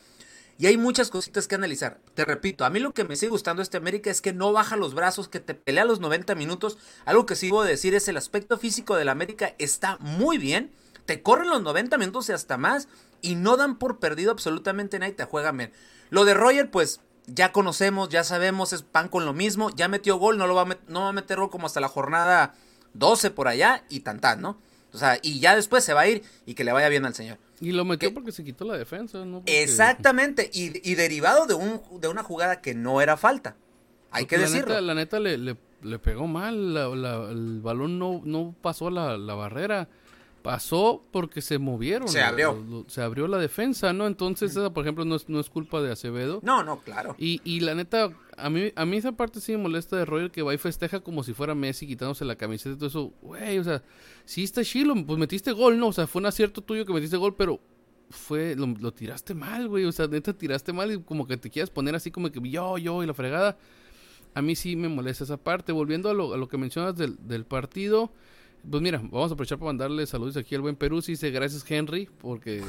Y 0.60 0.66
hay 0.66 0.76
muchas 0.76 1.12
cositas 1.12 1.48
que 1.48 1.54
analizar. 1.54 2.00
Te 2.16 2.26
repito, 2.26 2.66
a 2.66 2.72
mí 2.72 2.80
lo 2.80 2.92
que 2.92 3.04
me 3.04 3.16
sigue 3.16 3.30
gustando 3.30 3.62
este 3.62 3.78
América 3.78 4.10
es 4.10 4.22
que 4.22 4.34
no 4.34 4.52
baja 4.54 4.76
los 4.76 4.96
brazos, 4.96 5.28
que 5.28 5.40
te 5.40 5.54
pelea 5.54 5.86
los 5.86 6.00
90 6.00 6.34
minutos. 6.34 6.80
Algo 7.06 7.28
que 7.28 7.36
sí 7.36 7.52
a 7.56 7.64
decir 7.64 7.94
es 7.94 8.08
el 8.08 8.18
aspecto 8.18 8.58
físico 8.58 8.96
del 8.96 9.10
América 9.10 9.54
está 9.60 9.98
muy 10.00 10.40
bien. 10.40 10.72
Te 11.06 11.22
corren 11.22 11.50
los 11.50 11.62
90 11.62 12.00
minutos 12.00 12.30
y 12.30 12.32
hasta 12.32 12.58
más. 12.58 12.88
Y 13.22 13.36
no 13.36 13.56
dan 13.56 13.78
por 13.78 14.00
perdido 14.00 14.32
absolutamente 14.32 14.98
nada 14.98 15.12
y 15.12 15.16
te 15.16 15.26
juegan 15.26 15.58
bien. 15.58 15.74
Lo 16.10 16.26
de 16.26 16.34
Roger, 16.34 16.70
pues 16.72 17.02
ya 17.28 17.52
conocemos, 17.52 18.10
ya 18.10 18.24
sabemos, 18.24 18.74
es 18.74 18.84
pan 18.84 19.10
con 19.10 19.26
lo 19.26 19.34
mismo, 19.34 19.70
ya 19.76 19.88
metió 19.88 20.18
gol, 20.18 20.38
no 20.38 20.48
lo 20.48 20.56
va 20.56 20.64
a, 20.64 20.78
no 20.88 21.02
va 21.02 21.10
a 21.10 21.14
meter 21.14 21.38
gol 21.38 21.50
como 21.50 21.68
hasta 21.68 21.80
la 21.80 21.90
jornada 21.90 22.56
12 22.94 23.32
por 23.32 23.48
allá 23.48 23.84
y 23.90 24.00
tan 24.00 24.20
tan, 24.20 24.42
¿no? 24.42 24.58
O 24.94 24.98
sea, 24.98 25.20
y 25.22 25.40
ya 25.40 25.56
después 25.56 25.84
se 25.84 25.94
va 25.94 26.02
a 26.02 26.08
ir 26.08 26.24
y 26.46 26.54
que 26.54 26.64
le 26.64 26.72
vaya 26.72 26.90
bien 26.90 27.06
al 27.06 27.14
señor. 27.14 27.38
Y 27.60 27.72
lo 27.72 27.86
metió 27.86 28.14
porque 28.14 28.32
se 28.32 28.44
quitó 28.44 28.66
la 28.66 28.78
defensa, 28.78 29.26
¿no? 29.26 29.44
Exactamente, 29.46 30.50
y, 30.54 30.96
derivado 30.96 31.46
de, 31.46 31.54
un, 31.54 31.82
de 32.00 32.08
una 32.08 32.24
jugada 32.24 32.62
que 32.62 32.74
no 32.74 33.02
era 33.02 33.18
falta. 33.18 33.56
Hay 34.12 34.26
que 34.26 34.38
decirlo. 34.38 34.80
la 34.80 34.96
neta 34.96 35.20
le, 35.20 35.38
le, 35.38 36.00
pegó 36.00 36.28
mal, 36.28 36.78
el 36.78 37.60
balón 37.62 38.00
no, 38.00 38.22
no 38.24 38.56
pasó 38.62 38.90
la, 38.90 39.18
la 39.18 39.36
barrera 39.36 39.90
pasó 40.48 41.04
porque 41.12 41.42
se 41.42 41.58
movieron. 41.58 42.08
Se 42.08 42.22
abrió. 42.22 42.86
se 42.88 43.02
abrió 43.02 43.28
la 43.28 43.38
defensa, 43.38 43.92
¿no? 43.92 44.08
Entonces, 44.08 44.52
esa, 44.52 44.74
por 44.74 44.86
ejemplo, 44.86 45.04
no 45.04 45.18
es, 45.18 45.28
no 45.28 45.42
es 45.42 45.50
culpa 45.50 45.82
de 45.82 45.92
Acevedo. 45.92 46.40
No, 46.42 46.64
no, 46.64 46.80
claro. 46.80 47.18
Y, 47.20 47.42
y 47.44 47.60
la 47.60 47.76
neta, 47.76 48.14
a 48.38 48.50
mí, 48.50 48.72
a 48.74 48.86
mí 48.86 48.96
esa 48.96 49.12
parte 49.12 49.42
sí 49.42 49.52
me 49.52 49.58
molesta 49.58 49.98
de 49.98 50.06
Roger 50.06 50.32
que 50.32 50.44
va 50.44 50.54
y 50.54 50.58
festeja 50.58 51.02
como 51.02 51.22
si 51.24 51.34
fuera 51.34 51.54
Messi 51.54 51.86
quitándose 51.86 52.24
la 52.24 52.38
camiseta 52.38 52.76
y 52.76 52.78
todo 52.78 52.88
eso. 52.88 53.14
Güey, 53.22 53.60
o 53.60 53.64
sea, 53.66 53.84
sí 54.24 54.46
está 54.46 54.64
chilo, 54.64 54.96
pues 55.06 55.20
metiste 55.20 55.52
gol, 55.52 55.78
¿no? 55.78 55.88
O 55.88 55.92
sea, 55.92 56.08
fue 56.08 56.22
un 56.22 56.28
acierto 56.28 56.62
tuyo 56.62 56.86
que 56.86 56.94
metiste 56.94 57.18
gol, 57.18 57.36
pero 57.36 57.60
fue, 58.10 58.56
lo, 58.56 58.68
lo 58.68 58.94
tiraste 58.94 59.34
mal, 59.34 59.68
güey. 59.68 59.84
O 59.84 59.92
sea, 59.92 60.08
neta, 60.08 60.32
tiraste 60.32 60.72
mal 60.72 60.94
y 60.94 61.04
como 61.04 61.28
que 61.28 61.36
te 61.36 61.50
quieras 61.50 61.72
poner 61.72 61.94
así 61.94 62.10
como 62.10 62.32
que 62.32 62.40
yo, 62.50 62.78
yo 62.78 63.04
y 63.04 63.06
la 63.06 63.14
fregada. 63.14 63.58
A 64.34 64.42
mí 64.42 64.56
sí 64.56 64.78
me 64.78 64.88
molesta 64.88 65.26
esa 65.26 65.36
parte. 65.36 65.74
Volviendo 65.74 66.10
a 66.10 66.14
lo, 66.14 66.34
a 66.34 66.38
lo 66.38 66.48
que 66.48 66.58
mencionas 66.58 66.96
del, 66.96 67.18
del 67.28 67.44
partido. 67.44 68.14
Pues 68.70 68.82
mira, 68.82 68.98
vamos 68.98 69.32
a 69.32 69.34
aprovechar 69.34 69.58
para 69.58 69.68
mandarle 69.68 70.06
saludos 70.06 70.38
aquí 70.38 70.56
al 70.56 70.62
buen 70.62 70.76
Perú. 70.76 71.02
Dice 71.02 71.32
gracias 71.32 71.70
Henry 71.70 72.10
porque 72.20 72.64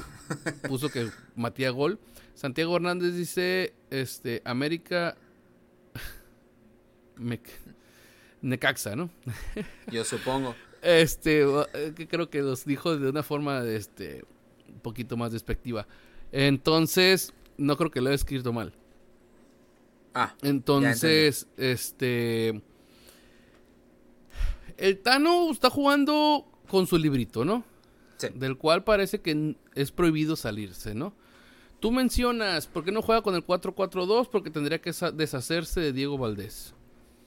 puso 0.69 0.89
que 0.91 1.09
matía 1.35 1.71
gol. 1.71 1.99
Santiago 2.35 2.77
Hernández 2.77 3.15
dice, 3.15 3.75
este, 3.91 4.43
América... 4.45 5.17
Necaxa, 8.41 8.95
¿no? 8.95 9.11
Yo 9.91 10.05
supongo. 10.05 10.55
Este, 10.83 11.43
eh, 11.43 11.93
que 11.97 12.07
creo 12.07 12.31
que 12.31 12.43
los 12.43 12.65
dijo 12.65 12.97
de 12.97 13.11
una 13.11 13.25
forma, 13.25 13.65
este, 13.65 14.25
un 14.69 14.81
poquito 14.81 15.17
más 15.17 15.33
despectiva. 15.33 15.89
Entonces, 16.31 17.33
no 17.57 17.77
creo 17.77 17.91
que 17.91 18.01
lo 18.01 18.09
haya 18.09 18.15
escrito 18.15 18.53
mal. 18.53 18.73
Ah, 20.15 20.35
Entonces, 20.43 21.47
este. 21.57 22.63
El 24.79 24.99
Tano 24.99 25.51
está 25.51 25.69
jugando 25.71 26.47
con 26.69 26.87
su 26.87 26.97
librito, 26.97 27.45
¿no? 27.45 27.65
sí. 28.17 28.29
Del 28.35 28.57
cual 28.57 28.85
parece 28.85 29.21
que 29.21 29.57
es 29.75 29.93
prohibido 29.93 30.37
salirse, 30.37 30.95
¿no? 30.95 31.13
Tú 31.81 31.93
mencionas, 31.93 32.67
¿por 32.67 32.85
qué 32.85 32.91
no 32.91 33.03
juega 33.03 33.23
con 33.23 33.35
el 33.37 33.47
4-4-2? 33.47 34.29
Porque 34.31 34.51
tendría 34.51 34.81
que 34.81 34.93
deshacerse 35.15 35.81
de 35.81 35.93
Diego 35.93 36.19
Valdés. 36.19 36.75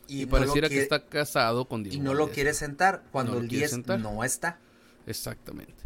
Y, 0.08 0.26
no 0.26 0.32
pareciera 0.32 0.68
que 0.68 0.82
está 0.82 1.06
casado 1.08 1.66
con 1.66 1.84
Diego 1.84 1.96
Y 1.96 2.02
no 2.02 2.14
lo 2.14 2.30
quiere 2.32 2.54
sentar 2.54 3.06
cuando 3.12 3.34
No 3.34 3.40
el 3.40 3.48
quiere 3.48 3.62
10 3.62 3.72
sentar. 3.72 4.00
no 4.00 4.24
está. 4.26 4.60
Exactamente. 5.08 5.84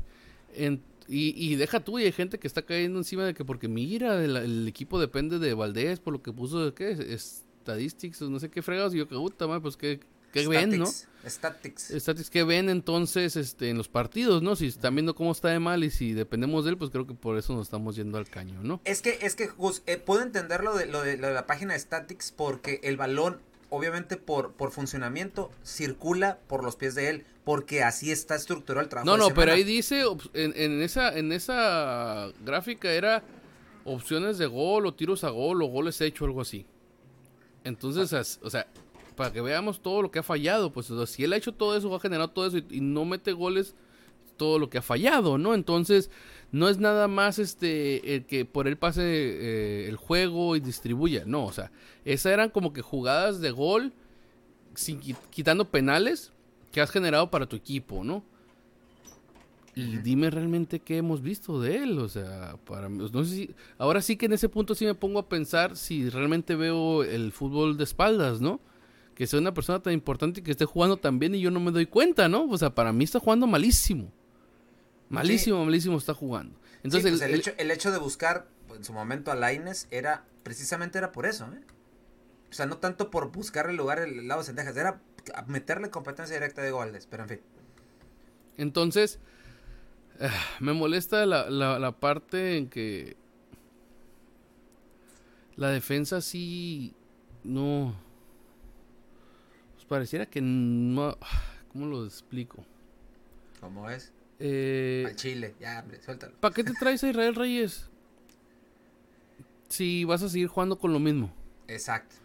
En- 0.56 0.82
y, 1.08 1.36
y 1.38 1.56
deja 1.56 1.80
tú, 1.82 2.00
y 2.00 2.06
hay 2.06 2.12
gente 2.12 2.40
que 2.40 2.48
está 2.48 2.64
cayendo 2.64 2.98
encima 2.98 3.24
de 3.26 3.36
que 3.36 3.46
porque 3.46 3.68
mira, 3.68 4.24
el, 4.24 4.36
el 4.38 4.68
equipo 4.68 5.00
depende 5.00 5.38
de 5.38 5.54
Valdés 5.54 6.00
por 6.00 6.14
lo 6.14 6.24
que 6.24 6.32
puso 6.34 6.66
de 6.66 6.74
qué, 6.74 7.16
statistics 7.20 8.22
no 8.22 8.40
sé 8.40 8.50
qué 8.50 8.64
fregados. 8.64 8.96
Y 8.96 8.98
yo, 8.98 9.08
que 9.08 9.14
puta 9.16 9.60
pues 9.60 9.78
qué, 9.78 10.00
qué 10.34 10.48
ven, 10.48 10.80
¿no? 10.80 10.88
Statics, 11.26 11.92
Statics. 11.98 12.30
Que 12.30 12.44
ven 12.44 12.70
entonces 12.70 13.36
este, 13.36 13.70
en 13.70 13.78
los 13.78 13.88
partidos, 13.88 14.42
¿no? 14.42 14.56
Si 14.56 14.68
están 14.68 14.96
viendo 14.96 15.16
cómo 15.16 15.32
está 15.32 15.50
de 15.50 15.60
mal 15.60 15.84
y 15.84 15.90
si 15.90 16.14
dependemos 16.14 16.66
de 16.66 16.72
él, 16.72 16.78
pues 16.78 16.92
creo 16.92 17.08
que 17.08 17.14
por 17.14 17.38
eso 17.38 17.54
nos 17.54 17.68
estamos 17.68 17.96
yendo 17.96 18.18
al 18.18 18.30
caño, 18.30 18.62
¿no? 18.64 18.82
Es 18.86 19.02
que, 19.02 19.18
es 19.22 19.36
que, 19.36 19.48
Gus, 19.48 19.82
eh, 19.86 19.98
puedo 19.98 20.22
entender 20.22 20.64
lo 20.64 20.76
de, 20.76 20.86
lo, 20.86 21.02
de, 21.02 21.18
lo 21.18 21.28
de 21.28 21.34
la 21.34 21.46
página 21.46 21.74
de 21.74 21.80
Statics 21.80 22.32
porque 22.32 22.80
el 22.84 22.98
balón, 22.98 23.42
obviamente 23.70 24.18
por, 24.18 24.54
por 24.54 24.72
funcionamiento, 24.72 25.52
circula 25.64 26.40
por 26.48 26.64
los 26.64 26.76
pies 26.76 26.96
de 26.96 27.10
él, 27.10 27.26
porque 27.44 27.84
así 27.84 28.12
está 28.12 28.36
estructurado 28.36 28.84
el 28.84 28.90
trabajo. 28.90 29.06
No, 29.06 29.18
no, 29.18 29.34
pero 29.34 29.54
ahí 29.54 29.64
dice, 29.64 30.04
en, 30.34 30.54
en 30.56 30.82
esa, 30.82 31.18
en 31.18 31.32
esa 31.32 32.32
gráfica 32.44 32.92
era 32.92 33.24
opciones 33.86 34.38
de 34.38 34.48
gol 34.48 34.86
o 34.86 34.94
tiros 34.94 35.24
a 35.24 35.30
gol 35.30 35.62
o 35.62 35.68
goles 35.68 36.02
hechos, 36.02 36.28
algo 36.28 36.42
así. 36.42 36.66
Entonces, 37.64 38.40
o 38.42 38.50
sea, 38.50 38.68
para 39.16 39.32
que 39.34 39.42
veamos 39.42 39.82
todo 39.82 40.02
lo 40.02 40.12
que 40.12 40.20
ha 40.20 40.24
fallado, 40.24 40.72
pues 40.72 40.90
o 40.92 40.98
sea, 40.98 41.06
si 41.08 41.24
él 41.24 41.34
ha 41.34 41.38
hecho 41.38 41.54
todo 41.54 41.76
eso, 41.78 41.94
ha 41.96 42.00
generado 42.00 42.30
todo 42.30 42.48
eso 42.48 42.58
y, 42.58 42.66
y 42.70 42.82
no 42.82 43.06
mete 43.06 43.34
goles, 43.34 43.76
todo 44.38 44.60
lo 44.60 44.70
que 44.70 44.78
ha 44.80 44.82
fallado, 44.82 45.38
¿no? 45.38 45.54
Entonces, 45.54 46.10
no 46.52 46.68
es 46.70 46.78
nada 46.78 47.08
más 47.08 47.40
este 47.40 48.16
el 48.16 48.26
que 48.26 48.46
por 48.46 48.68
él 48.68 48.78
pase 48.78 49.02
eh, 49.06 49.88
el 49.88 49.96
juego 49.98 50.56
y 50.56 50.60
distribuya, 50.60 51.24
no, 51.26 51.46
o 51.46 51.52
sea, 51.54 51.72
esas 52.06 52.34
eran 52.34 52.50
como 52.50 52.74
que 52.74 52.82
jugadas 52.82 53.40
de 53.42 53.52
gol 53.52 53.94
sin 54.76 55.00
qui- 55.02 55.18
quitando 55.30 55.66
penales 55.70 56.32
que 56.72 56.82
has 56.82 56.92
generado 56.92 57.32
para 57.32 57.46
tu 57.48 57.56
equipo, 57.56 58.04
¿no? 58.04 58.24
Y 59.78 59.98
dime 59.98 60.30
realmente 60.30 60.80
qué 60.80 60.98
hemos 60.98 61.22
visto 61.22 61.60
de 61.60 61.84
él, 61.84 62.00
o 62.00 62.08
sea, 62.08 62.56
para 62.66 62.88
mí, 62.88 62.98
no 63.12 63.24
sé 63.26 63.36
si, 63.36 63.50
ahora 63.78 64.02
sí 64.02 64.16
que 64.16 64.26
en 64.28 64.32
ese 64.34 64.48
punto 64.48 64.74
sí 64.74 64.86
me 64.86 64.96
pongo 64.96 65.20
a 65.20 65.28
pensar 65.28 65.76
si 65.76 66.10
realmente 66.10 66.56
veo 66.56 67.04
el 67.04 67.34
fútbol 67.34 67.76
de 67.76 67.84
espaldas, 67.84 68.40
¿no? 68.40 68.62
Que 69.16 69.26
sea 69.28 69.40
una 69.40 69.54
persona 69.54 69.82
tan 69.82 69.94
importante 69.94 70.42
y 70.42 70.44
que 70.44 70.52
esté 70.52 70.66
jugando 70.66 70.98
tan 70.98 71.20
bien 71.20 71.34
y 71.36 71.40
yo 71.42 71.50
no 71.50 71.60
me 71.60 71.72
doy 71.72 71.86
cuenta, 71.86 72.28
¿no? 72.28 72.46
O 72.50 72.58
sea, 72.58 72.76
para 72.76 72.92
mí 72.94 73.04
está 73.06 73.20
jugando 73.20 73.48
malísimo. 73.48 74.12
Malísimo, 75.10 75.64
malísimo 75.66 75.98
está 75.98 76.14
jugando. 76.14 76.60
Entonces, 76.84 77.14
Sí, 77.14 77.18
pues 77.18 77.22
el- 77.22 77.36
hecho, 77.40 77.52
el 77.58 77.72
hecho 77.72 77.92
de 77.92 77.98
buscar 78.00 78.48
pues, 78.68 78.80
en 78.80 78.84
su 78.84 78.92
momento 78.94 79.32
a 79.32 79.36
Laines 79.36 79.88
era, 79.90 80.26
precisamente 80.44 80.98
era 80.98 81.12
por 81.12 81.26
eso, 81.26 81.46
¿eh? 81.54 81.62
O 82.50 82.54
sea, 82.54 82.66
no 82.66 82.78
tanto 82.78 83.10
por 83.10 83.32
buscar 83.32 83.70
el 83.70 83.76
lugar 83.78 84.00
el 84.00 84.28
lado 84.28 84.42
de 84.42 84.46
Sendejas, 84.48 84.76
era 84.78 85.02
meterle 85.48 85.90
competencia 85.90 86.36
directa 86.36 86.62
a 86.62 86.64
Diego 86.66 86.80
Valdés, 86.80 87.08
pero 87.08 87.24
en 87.24 87.30
fin. 87.30 87.40
Entonces, 88.58 89.20
ah, 90.20 90.30
me 90.60 90.74
molesta 90.74 91.26
la, 91.26 91.50
la- 91.50 91.80
la 91.80 91.92
parte 92.00 92.58
en 92.58 92.68
que 92.70 93.16
la 95.56 95.70
defensa 95.70 96.20
sí 96.22 96.94
no... 97.44 97.96
Pues 99.88 100.00
pareciera 100.00 100.26
que 100.26 100.42
no... 100.42 101.18
¿Cómo 101.72 101.86
lo 101.88 102.06
explico? 102.06 102.64
¿Cómo 103.60 103.90
es? 103.90 104.12
Eh, 104.40 105.04
Al 105.08 105.16
Chile, 105.16 105.56
ya, 105.60 105.80
hombre, 105.82 106.02
suéltalo. 106.02 106.34
¿Para 106.40 106.54
qué 106.54 106.64
te 106.64 106.74
traes 106.74 107.04
a 107.04 107.10
Israel 107.10 107.36
Reyes? 107.36 107.90
Si 109.70 110.04
vas 110.06 110.24
a 110.24 110.30
seguir 110.30 110.48
jugando 110.48 110.78
con 110.78 110.94
lo 110.94 111.00
mismo. 111.00 111.34
Exacto. 111.68 112.16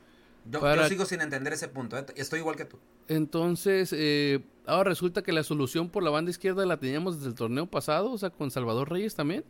Yo, 0.50 0.60
Para- 0.60 0.82
yo 0.82 0.88
sigo 0.88 1.04
sin 1.04 1.20
entender 1.20 1.52
ese 1.52 1.68
punto, 1.68 1.98
¿eh? 1.98 2.06
estoy 2.16 2.38
igual 2.40 2.56
que 2.56 2.64
tú. 2.64 2.78
Entonces, 3.08 3.92
eh, 3.96 4.40
ahora 4.66 4.90
resulta 4.90 5.22
que 5.22 5.32
la 5.32 5.42
solución 5.42 5.88
por 5.88 6.02
la 6.04 6.10
banda 6.10 6.30
izquierda 6.30 6.64
la 6.66 6.76
teníamos 6.78 7.16
desde 7.16 7.28
el 7.30 7.34
torneo 7.34 7.66
pasado, 7.66 8.12
o 8.12 8.18
sea, 8.18 8.30
con 8.30 8.50
Salvador 8.52 8.88
Reyes 8.90 9.14
también. 9.16 9.44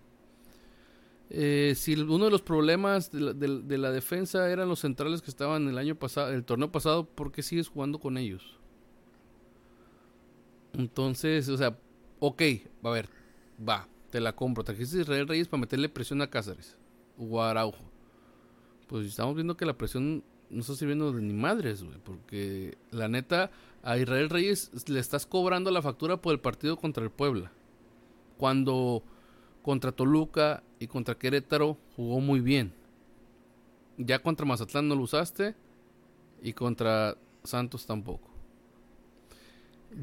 Eh, 1.33 1.75
si 1.77 1.95
uno 1.95 2.25
de 2.25 2.31
los 2.31 2.43
problemas 2.43 3.13
de 3.13 3.21
la, 3.21 3.33
de- 3.33 3.63
de 3.63 3.79
la 3.79 3.93
defensa 3.93 4.51
eran 4.51 4.69
los 4.69 4.81
centrales 4.81 5.23
que 5.23 5.31
estaban 5.31 5.69
el 5.69 5.79
año 5.79 5.95
pasado, 5.95 6.31
el 6.33 6.45
torneo 6.45 6.73
pasado, 6.73 7.05
¿por 7.07 7.31
qué 7.31 7.43
sigues 7.43 7.69
jugando 7.69 8.01
con 8.01 8.19
ellos? 8.19 8.59
Entonces, 10.73 11.49
o 11.49 11.57
sea, 11.57 11.77
ok, 12.21 12.43
a 12.83 12.91
ver, 12.91 13.09
va, 13.67 13.89
te 14.11 14.21
la 14.21 14.35
compro. 14.35 14.65
Trajiste 14.65 14.99
a 14.99 15.01
Israel 15.03 15.29
Reyes 15.29 15.49
para 15.49 15.61
meterle 15.63 15.89
presión 15.89 16.23
a 16.23 16.31
Cáceres 16.31 16.77
o 17.19 17.41
a 17.43 17.51
Araujo. 17.51 17.85
Pues 18.87 19.07
estamos 19.07 19.35
viendo 19.35 19.57
que 19.57 19.67
la 19.67 19.77
presión 19.79 20.25
no 20.49 20.61
está 20.61 20.75
sirviendo 20.75 21.13
de 21.13 21.23
ni 21.23 21.33
madres, 21.33 21.83
güey. 21.83 21.99
Porque 22.03 22.77
la 22.91 23.09
neta, 23.09 23.51
a 23.83 23.99
Israel 23.99 24.31
Reyes 24.31 24.71
le 24.89 25.01
estás 25.01 25.27
cobrando 25.27 25.71
la 25.71 25.83
factura 25.83 26.21
por 26.21 26.33
el 26.33 26.41
partido 26.41 26.77
contra 26.77 27.05
el 27.05 27.11
Puebla. 27.11 27.53
Cuando 28.37 29.03
contra 29.63 29.93
Toluca 29.93 30.63
y 30.79 30.87
contra 30.87 31.19
Querétaro 31.19 31.77
jugó 31.97 32.21
muy 32.21 32.41
bien. 32.41 32.73
Ya 33.99 34.21
contra 34.21 34.47
Mazatlán 34.47 34.89
no 34.89 34.95
lo 34.95 35.03
usaste 35.03 35.55
y 36.43 36.53
contra 36.53 37.17
Santos 37.45 37.87
tampoco. 37.87 38.31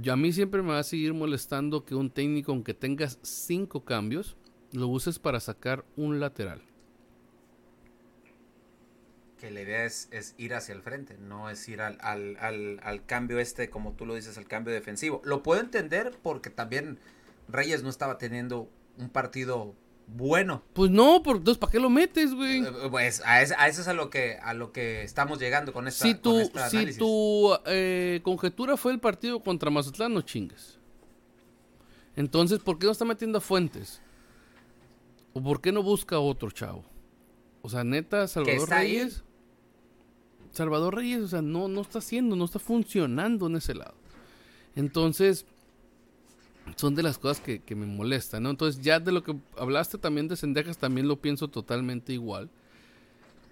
Yo 0.02 0.14
a 0.14 0.18
mí 0.18 0.34
siempre 0.34 0.62
me 0.62 0.70
va 0.74 0.80
a 0.80 0.84
seguir 0.84 1.14
molestando 1.14 1.86
que 1.86 1.96
un 1.96 2.10
técnico, 2.10 2.52
aunque 2.52 2.74
tengas 2.74 3.20
cinco 3.22 3.86
cambios, 3.86 4.36
lo 4.74 4.88
uses 4.88 5.18
para 5.18 5.40
sacar 5.40 5.86
un 5.96 6.20
lateral. 6.20 6.62
Que 9.40 9.50
la 9.50 9.62
idea 9.62 9.86
es, 9.86 10.10
ir 10.38 10.54
hacia 10.56 10.74
el 10.74 10.82
frente, 10.82 11.18
no 11.18 11.50
es 11.50 11.68
ir 11.70 11.80
al, 11.82 11.98
al, 12.02 12.38
al, 12.38 12.80
al 12.84 13.06
cambio 13.06 13.40
este, 13.40 13.70
como 13.70 13.94
tú 13.94 14.06
lo 14.06 14.16
dices, 14.16 14.38
al 14.38 14.48
cambio 14.48 14.74
defensivo. 14.74 15.22
Lo 15.24 15.42
puedo 15.42 15.62
entender 15.62 16.18
porque 16.22 16.50
también 16.50 17.00
Reyes 17.48 17.84
no 17.84 17.90
estaba 17.90 18.18
teniendo 18.18 18.70
un 18.98 19.10
partido 19.10 19.75
bueno. 20.08 20.63
Pues 20.74 20.89
no, 20.89 21.22
por, 21.22 21.38
entonces 21.38 21.60
¿para 21.60 21.72
qué 21.72 21.80
lo 21.80 21.89
metes, 21.89 22.34
güey? 22.34 22.63
Eh, 22.66 22.72
Pues 22.89 23.22
a, 23.25 23.42
eso 23.44 23.56
es 23.82 23.88
a 23.88 23.94
lo 23.94 24.10
que 24.10 24.38
a 24.42 24.54
lo 24.54 24.72
que 24.72 25.04
estamos 25.04 25.38
llegando 25.39 25.74
con 25.74 25.88
esta 25.88 26.06
Si 26.06 26.13
con 26.13 26.22
tu, 26.22 26.39
este 26.39 26.60
si 26.70 26.77
análisis. 26.77 26.98
tu 26.98 27.54
eh, 27.66 28.22
conjetura 28.24 28.77
fue 28.77 28.94
el 28.94 29.00
partido 29.00 29.42
contra 29.42 29.70
Mazatlán, 29.70 30.13
no 30.13 30.22
chingues. 30.22 30.80
Entonces, 32.16 32.60
¿por 32.60 32.80
qué 32.80 32.86
no 32.86 32.94
está 32.94 33.06
metiendo 33.06 33.38
a 33.38 33.42
Fuentes? 33.42 34.01
¿O 35.34 35.44
por 35.44 35.62
qué 35.62 35.72
no 35.72 35.84
busca 35.84 36.18
otro 36.20 36.50
chavo? 36.50 36.84
O 37.62 37.70
sea, 37.70 37.84
neta, 37.84 38.27
Salvador 38.27 38.74
ahí. 38.74 38.98
Reyes. 38.98 39.24
Salvador 40.51 40.96
Reyes, 40.96 41.22
o 41.22 41.27
sea, 41.27 41.42
no, 41.44 41.68
no 41.68 41.82
está 41.82 42.00
haciendo, 42.00 42.36
no 42.36 42.46
está 42.46 42.58
funcionando 42.58 43.46
en 43.48 43.58
ese 43.58 43.75
lado. 43.75 43.94
Entonces, 44.75 45.46
son 46.77 46.96
de 46.96 47.03
las 47.03 47.17
cosas 47.17 47.41
que, 47.41 47.60
que 47.60 47.75
me 47.75 47.86
molestan, 47.86 48.43
¿no? 48.43 48.51
Entonces, 48.51 48.81
ya 48.81 49.00
de 49.00 49.12
lo 49.12 49.24
que 49.24 49.36
hablaste 49.57 49.98
también 49.98 50.27
de 50.27 50.38
Sendejas, 50.38 50.77
también 50.77 51.07
lo 51.07 51.17
pienso 51.17 51.48
totalmente 51.48 52.13
igual. 52.13 52.50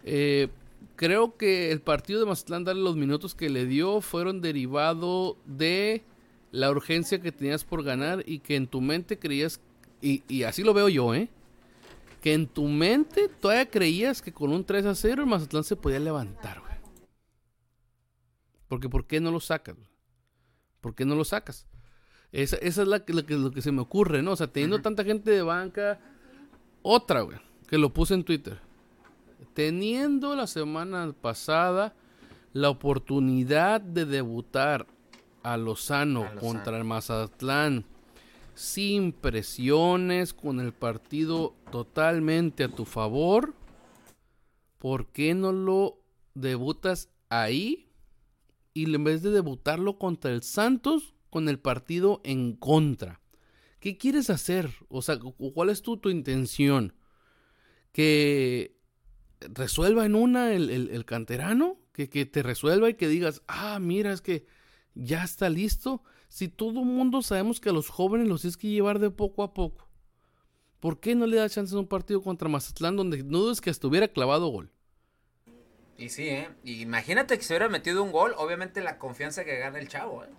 Eh, 0.03 0.47
creo 0.95 1.35
que 1.35 1.71
el 1.71 1.81
partido 1.81 2.19
de 2.19 2.27
Mazatlán, 2.27 2.63
darle 2.63 2.83
los 2.83 2.95
minutos 2.95 3.33
que 3.33 3.49
le 3.49 3.65
dio, 3.65 3.99
fueron 4.01 4.41
derivado 4.41 5.37
de 5.45 6.03
la 6.51 6.69
urgencia 6.69 7.19
que 7.19 7.31
tenías 7.31 7.63
por 7.63 7.83
ganar 7.83 8.23
y 8.27 8.39
que 8.39 8.55
en 8.55 8.67
tu 8.67 8.79
mente 8.79 9.17
creías, 9.17 9.59
y, 10.01 10.23
y 10.27 10.43
así 10.43 10.63
lo 10.63 10.75
veo 10.75 10.87
yo, 10.87 11.15
¿eh? 11.15 11.27
Que 12.21 12.33
en 12.33 12.47
tu 12.47 12.67
mente 12.67 13.27
todavía 13.27 13.69
creías 13.69 14.21
que 14.21 14.31
con 14.31 14.51
un 14.51 14.63
3 14.63 14.85
a 14.85 14.95
0 14.95 15.23
el 15.23 15.29
Mazatlán 15.29 15.63
se 15.63 15.75
podía 15.75 15.99
levantar, 15.99 16.59
güey. 16.59 16.75
Porque 18.67 18.87
¿por 18.87 19.07
qué 19.07 19.19
no 19.19 19.31
lo 19.31 19.39
sacas? 19.39 19.75
¿Por 20.79 20.93
qué 20.93 21.05
no 21.05 21.15
lo 21.15 21.25
sacas? 21.25 21.65
Esa, 22.35 22.57
esa 22.57 22.81
es 22.81 22.87
la, 22.87 22.99
que- 23.05 23.13
lo, 23.13 23.25
que, 23.25 23.35
lo 23.35 23.51
que 23.51 23.61
se 23.61 23.71
me 23.71 23.81
ocurre, 23.81 24.21
¿no? 24.21 24.31
O 24.31 24.35
sea, 24.35 24.47
teniendo 24.47 24.81
tanta 24.81 25.03
gente 25.05 25.31
de 25.31 25.41
banca, 25.41 25.99
otra, 26.81 27.21
güey, 27.21 27.37
que 27.67 27.77
lo 27.77 27.93
puse 27.93 28.13
en 28.13 28.23
Twitter. 28.23 28.59
Teniendo 29.53 30.35
la 30.35 30.47
semana 30.47 31.13
pasada 31.21 31.93
la 32.51 32.69
oportunidad 32.69 33.79
de 33.79 34.05
debutar 34.05 34.85
a 35.43 35.55
Lozano, 35.57 36.21
A 36.23 36.33
Lozano. 36.33 36.41
contra 36.41 36.77
el 36.77 36.83
Mazatlán 36.83 37.85
sin 38.53 39.11
presiones, 39.13 40.33
con 40.33 40.59
el 40.59 40.71
partido 40.73 41.53
totalmente 41.71 42.63
a 42.63 42.69
tu 42.69 42.85
favor, 42.85 43.53
¿por 44.79 45.07
qué 45.07 45.33
no 45.33 45.51
lo 45.51 45.99
debutas 46.33 47.09
ahí? 47.29 47.87
Y 48.73 48.93
en 48.93 49.03
vez 49.03 49.23
de 49.23 49.31
debutarlo 49.31 49.97
contra 49.97 50.31
el 50.31 50.41
Santos, 50.43 51.13
con 51.35 51.49
el 51.49 51.59
partido 51.59 52.21
en 52.23 52.53
contra. 52.53 53.19
¿Qué 53.81 53.97
quieres 53.97 54.29
hacer? 54.29 54.71
O 54.87 55.01
sea, 55.01 55.19
cu- 55.19 55.51
¿cuál 55.53 55.69
es 55.69 55.81
tu, 55.81 55.99
intención? 56.09 56.95
Que 57.91 58.77
resuelva 59.41 60.05
en 60.05 60.15
una 60.15 60.53
el, 60.53 61.03
canterano, 61.03 61.77
que, 61.91 62.07
te 62.07 62.41
resuelva 62.41 62.89
y 62.89 62.93
que 62.93 63.09
digas, 63.09 63.41
ah, 63.49 63.79
mira, 63.81 64.13
es 64.13 64.21
que 64.21 64.45
ya 64.93 65.25
está 65.25 65.49
listo. 65.49 66.03
Si 66.29 66.47
todo 66.47 66.79
el 66.79 66.85
mundo 66.85 67.21
sabemos 67.21 67.59
que 67.59 67.67
a 67.67 67.73
los 67.73 67.89
jóvenes 67.89 68.29
los 68.29 68.39
tienes 68.39 68.55
que 68.55 68.69
llevar 68.69 68.99
de 68.99 69.11
poco 69.11 69.43
a 69.43 69.53
poco, 69.53 69.89
¿por 70.79 71.01
qué 71.01 71.15
no 71.15 71.27
le 71.27 71.35
da 71.35 71.49
chance 71.49 71.73
en 71.73 71.79
un 71.79 71.87
partido 71.89 72.21
contra 72.21 72.47
Mazatlán 72.47 72.95
donde 72.95 73.23
no 73.23 73.39
dudes 73.39 73.59
que 73.59 73.71
estuviera 73.71 74.07
clavado 74.07 74.47
gol? 74.47 74.71
Y 75.97 76.07
sí, 76.07 76.29
¿eh? 76.29 76.47
Imagínate 76.63 77.37
que 77.37 77.43
se 77.43 77.51
hubiera 77.51 77.67
metido 77.67 78.01
un 78.03 78.13
gol, 78.13 78.33
obviamente 78.37 78.81
la 78.81 78.97
confianza 78.99 79.43
que 79.43 79.57
gana 79.57 79.79
el 79.79 79.89
chavo, 79.89 80.23
¿eh? 80.23 80.29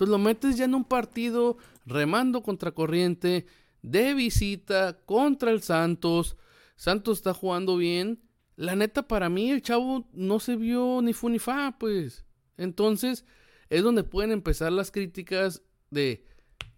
Entonces 0.00 0.12
lo 0.12 0.18
metes 0.18 0.56
ya 0.56 0.64
en 0.64 0.74
un 0.74 0.84
partido 0.84 1.58
remando 1.84 2.42
contra 2.42 2.72
corriente, 2.72 3.44
de 3.82 4.14
visita, 4.14 4.98
contra 5.04 5.50
el 5.50 5.60
Santos. 5.60 6.38
Santos 6.74 7.18
está 7.18 7.34
jugando 7.34 7.76
bien. 7.76 8.18
La 8.56 8.76
neta, 8.76 9.06
para 9.06 9.28
mí, 9.28 9.50
el 9.50 9.60
chavo 9.60 10.08
no 10.14 10.40
se 10.40 10.56
vio 10.56 11.02
ni 11.02 11.12
fu 11.12 11.28
ni 11.28 11.38
fa, 11.38 11.76
pues. 11.78 12.24
Entonces, 12.56 13.26
es 13.68 13.82
donde 13.82 14.02
pueden 14.02 14.32
empezar 14.32 14.72
las 14.72 14.90
críticas 14.90 15.62
de, 15.90 16.24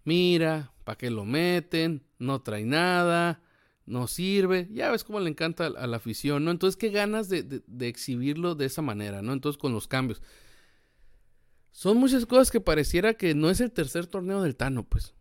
mira, 0.03 0.73
¿para 0.83 0.97
qué 0.97 1.09
lo 1.09 1.23
meten? 1.23 2.03
No 2.19 2.41
trae 2.41 2.65
nada, 2.65 3.41
no 3.85 4.07
sirve. 4.07 4.67
Ya 4.69 4.91
ves 4.91 5.05
cómo 5.05 5.21
le 5.21 5.29
encanta 5.29 5.67
a 5.67 5.83
a 5.83 5.87
la 5.87 5.95
afición, 5.95 6.43
¿no? 6.43 6.51
Entonces, 6.51 6.75
qué 6.75 6.89
ganas 6.89 7.29
de, 7.29 7.43
de- 7.43 7.63
de 7.67 7.87
exhibirlo 7.87 8.55
de 8.55 8.65
esa 8.65 8.81
manera, 8.81 9.21
¿no? 9.21 9.31
Entonces, 9.31 9.57
con 9.57 9.71
los 9.71 9.87
cambios. 9.87 10.21
Son 11.73 11.97
muchas 11.97 12.25
cosas 12.27 12.51
que 12.51 12.61
pareciera 12.61 13.15
que 13.15 13.33
no 13.33 13.49
es 13.49 13.59
el 13.59 13.71
tercer 13.71 14.07
torneo 14.07 14.41
del 14.41 14.55
Tano, 14.55 14.83
pues. 14.87 15.15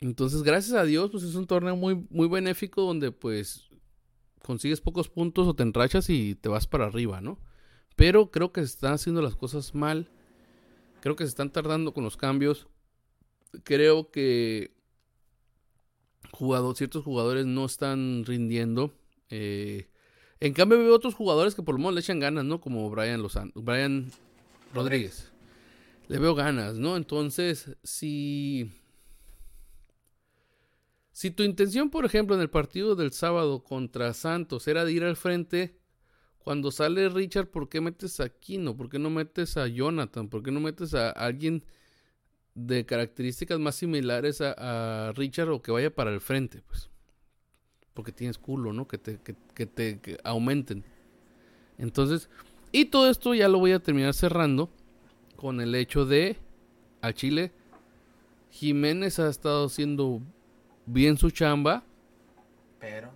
Entonces, 0.00 0.42
gracias 0.42 0.76
a 0.76 0.84
Dios, 0.84 1.10
pues 1.10 1.24
es 1.24 1.34
un 1.34 1.46
torneo 1.46 1.74
muy, 1.74 2.06
muy 2.10 2.28
benéfico 2.28 2.82
donde 2.82 3.10
pues 3.10 3.70
consigues 4.42 4.82
pocos 4.82 5.08
puntos 5.08 5.48
o 5.48 5.54
te 5.54 5.62
enrachas 5.62 6.10
y 6.10 6.34
te 6.34 6.50
vas 6.50 6.66
para 6.66 6.84
arriba, 6.84 7.22
¿no? 7.22 7.40
Pero 7.96 8.30
creo 8.30 8.52
que 8.52 8.60
se 8.60 8.66
están 8.66 8.92
haciendo 8.92 9.22
las 9.22 9.34
cosas 9.34 9.74
mal. 9.74 10.10
Creo 11.00 11.16
que 11.16 11.24
se 11.24 11.30
están 11.30 11.50
tardando 11.50 11.94
con 11.94 12.04
los 12.04 12.18
cambios. 12.18 12.68
Creo 13.64 14.10
que 14.10 14.76
ciertos 16.74 17.02
jugadores 17.02 17.46
no 17.46 17.64
están 17.64 18.24
rindiendo. 18.26 18.92
Eh, 19.30 19.88
en 20.38 20.52
cambio, 20.52 20.78
veo 20.78 20.94
otros 20.94 21.14
jugadores 21.14 21.54
que 21.54 21.62
por 21.62 21.74
lo 21.74 21.78
menos 21.78 21.94
le 21.94 22.00
echan 22.00 22.20
ganas, 22.20 22.44
¿no? 22.44 22.60
Como 22.60 22.90
Brian 22.90 23.22
Lozano, 23.22 23.52
Brian 23.54 24.12
Rodríguez. 24.74 25.32
Le 26.08 26.18
veo 26.18 26.34
ganas, 26.34 26.78
¿no? 26.78 26.96
Entonces, 26.96 27.76
si. 27.82 28.72
Si 31.12 31.30
tu 31.30 31.42
intención, 31.42 31.88
por 31.88 32.04
ejemplo, 32.04 32.36
en 32.36 32.42
el 32.42 32.50
partido 32.50 32.94
del 32.94 33.10
sábado 33.10 33.64
contra 33.64 34.12
Santos 34.12 34.68
era 34.68 34.84
de 34.84 34.92
ir 34.92 35.02
al 35.02 35.16
frente, 35.16 35.78
cuando 36.38 36.70
sale 36.70 37.08
Richard, 37.08 37.48
¿por 37.48 37.70
qué 37.70 37.80
metes 37.80 38.20
a 38.20 38.28
Kino? 38.28 38.76
¿Por 38.76 38.90
qué 38.90 38.98
no 38.98 39.08
metes 39.08 39.56
a 39.56 39.66
Jonathan? 39.66 40.28
¿Por 40.28 40.42
qué 40.42 40.50
no 40.50 40.60
metes 40.60 40.92
a 40.92 41.10
alguien 41.10 41.64
de 42.54 42.84
características 42.84 43.58
más 43.58 43.76
similares 43.76 44.42
a, 44.42 45.12
Richard 45.16 45.48
o 45.48 45.62
que 45.62 45.72
vaya 45.72 45.92
para 45.92 46.12
el 46.12 46.20
frente? 46.20 46.60
Pues. 46.60 46.90
Porque 47.94 48.12
tienes 48.12 48.36
culo, 48.36 48.74
¿no? 48.74 48.86
Que 48.86 48.98
te, 48.98 49.18
que, 49.18 49.34
que 49.54 49.64
te 49.64 50.00
que 50.00 50.18
aumenten. 50.22 50.84
Entonces, 51.78 52.28
y 52.72 52.84
todo 52.84 53.08
esto 53.08 53.34
ya 53.34 53.48
lo 53.48 53.58
voy 53.58 53.72
a 53.72 53.80
terminar 53.80 54.12
cerrando 54.12 54.70
con 55.36 55.60
el 55.60 55.74
hecho 55.74 56.04
de 56.06 56.36
a 57.02 57.12
Chile 57.12 57.52
Jiménez 58.50 59.18
ha 59.18 59.28
estado 59.28 59.66
haciendo 59.66 60.20
bien 60.86 61.16
su 61.18 61.30
chamba, 61.30 61.84
Pero 62.80 63.10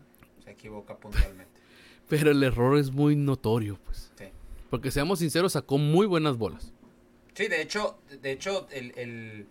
se 0.44 0.50
equivoca 0.50 0.96
puntualmente. 0.96 1.60
pero 2.08 2.30
el 2.32 2.42
error 2.42 2.78
es 2.78 2.90
muy 2.90 3.16
notorio, 3.16 3.78
pues. 3.84 4.12
Sí. 4.18 4.24
Porque 4.68 4.90
seamos 4.90 5.20
sinceros, 5.20 5.52
sacó 5.52 5.78
muy 5.78 6.06
buenas 6.06 6.37
bolas. 6.37 6.72
Sí, 7.35 7.48
de 7.48 7.62
hecho, 7.62 7.98
de 8.20 8.33
hecho, 8.33 8.68
el, 8.70 8.92
el, 8.98 9.46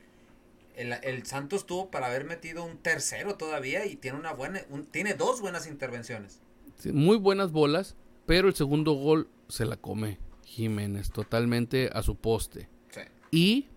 el, 0.76 0.94
el 1.02 1.26
Santos 1.26 1.66
tuvo 1.66 1.90
para 1.90 2.08
haber 2.08 2.26
metido 2.26 2.64
un 2.66 2.78
tercero 2.78 3.36
todavía 3.36 3.86
y 3.86 3.96
tiene 3.96 4.20
una 4.20 4.34
buena, 4.34 4.62
un- 4.70 4.86
tiene 4.86 5.14
dos 5.16 5.42
buenas 5.42 5.66
intervenciones. 5.68 6.40
Sí, 6.78 6.92
Muy 6.92 7.18
buenas 7.18 7.52
bolas, 7.52 7.96
pero 8.26 8.48
el 8.48 8.54
segundo 8.56 8.94
gol 8.94 9.28
se 9.48 9.66
la 9.66 9.78
come 9.78 10.20
Jiménez 10.50 11.12
totalmente 11.12 11.92
a 11.94 12.02
su 12.02 12.16
poste. 12.16 12.70
Sí. 12.90 13.02
Y 13.32 13.68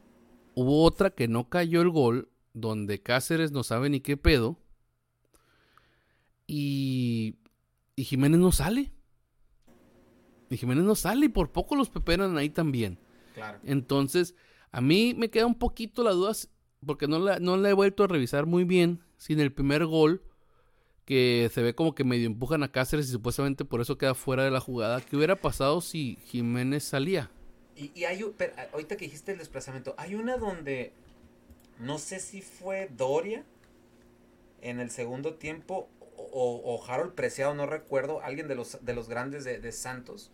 hubo 0.54 0.84
otra 0.84 1.10
que 1.10 1.28
no 1.28 1.50
cayó 1.50 1.82
el 1.82 1.90
gol, 1.90 2.30
donde 2.54 3.02
Cáceres 3.02 3.52
no 3.52 3.62
sabe 3.62 3.90
ni 3.90 4.00
qué 4.00 4.16
pedo. 4.16 4.58
Y, 6.46 7.36
y 7.94 8.04
Jiménez 8.04 8.40
no 8.40 8.52
sale. 8.52 8.90
Y 10.48 10.56
Jiménez 10.56 10.84
no 10.84 10.94
sale 10.94 11.26
y 11.26 11.28
por 11.28 11.52
poco 11.52 11.76
los 11.76 11.90
peperan 11.90 12.36
ahí 12.38 12.48
también. 12.48 12.98
Claro. 13.34 13.58
Entonces, 13.64 14.34
a 14.70 14.80
mí 14.80 15.14
me 15.14 15.30
queda 15.30 15.46
un 15.46 15.54
poquito 15.54 16.02
la 16.02 16.12
duda, 16.12 16.32
porque 16.84 17.06
no 17.06 17.18
la, 17.18 17.38
no 17.38 17.58
la 17.58 17.68
he 17.68 17.74
vuelto 17.74 18.04
a 18.04 18.08
revisar 18.08 18.46
muy 18.46 18.64
bien, 18.64 19.02
sin 19.18 19.40
el 19.40 19.52
primer 19.52 19.84
gol, 19.84 20.22
que 21.04 21.50
se 21.52 21.62
ve 21.62 21.74
como 21.74 21.94
que 21.94 22.04
medio 22.04 22.26
empujan 22.26 22.62
a 22.62 22.70
Cáceres 22.70 23.08
y 23.08 23.12
supuestamente 23.12 23.64
por 23.64 23.80
eso 23.80 23.98
queda 23.98 24.14
fuera 24.14 24.44
de 24.44 24.50
la 24.50 24.60
jugada. 24.60 25.00
¿Qué 25.00 25.16
hubiera 25.16 25.36
pasado 25.36 25.80
si 25.80 26.18
Jiménez 26.26 26.84
salía? 26.84 27.30
Y, 27.74 28.04
hay, 28.04 28.24
pero, 28.36 28.52
ahorita 28.72 28.96
que 28.96 29.06
dijiste 29.06 29.32
el 29.32 29.38
desplazamiento, 29.38 29.94
hay 29.96 30.14
una 30.14 30.36
donde 30.36 30.92
no 31.78 31.98
sé 31.98 32.20
si 32.20 32.42
fue 32.42 32.88
Doria 32.96 33.44
en 34.60 34.78
el 34.78 34.90
segundo 34.90 35.34
tiempo 35.34 35.88
o, 36.16 36.84
Harold 36.86 37.14
Preciado, 37.14 37.54
no 37.54 37.66
recuerdo, 37.66 38.22
alguien 38.22 38.46
de 38.46 38.54
los, 38.54 38.78
de 38.84 38.94
los 38.94 39.08
grandes 39.08 39.44
de, 39.44 39.58
de 39.58 39.72
Santos, 39.72 40.30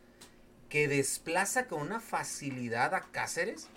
que 0.69 0.87
desplaza 0.87 1.67
con 1.67 1.81
una 1.81 2.01
facilidad 2.01 2.95
a 2.95 3.11
Cáceres, 3.11 3.69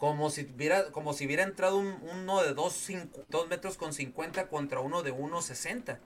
como 0.00 0.30
si 0.30 0.50
hubiera, 0.54 0.90
como 0.92 1.12
si 1.12 1.26
hubiera 1.26 1.44
entrado 1.44 1.76
un- 1.76 1.98
uno 2.10 2.42
de 2.42 2.54
2 2.54 2.88
metros 3.48 3.76
con 3.76 3.92
50 3.92 4.48
contra 4.48 4.80
uno 4.80 5.02
de 5.02 5.12
1.60. 5.12 6.00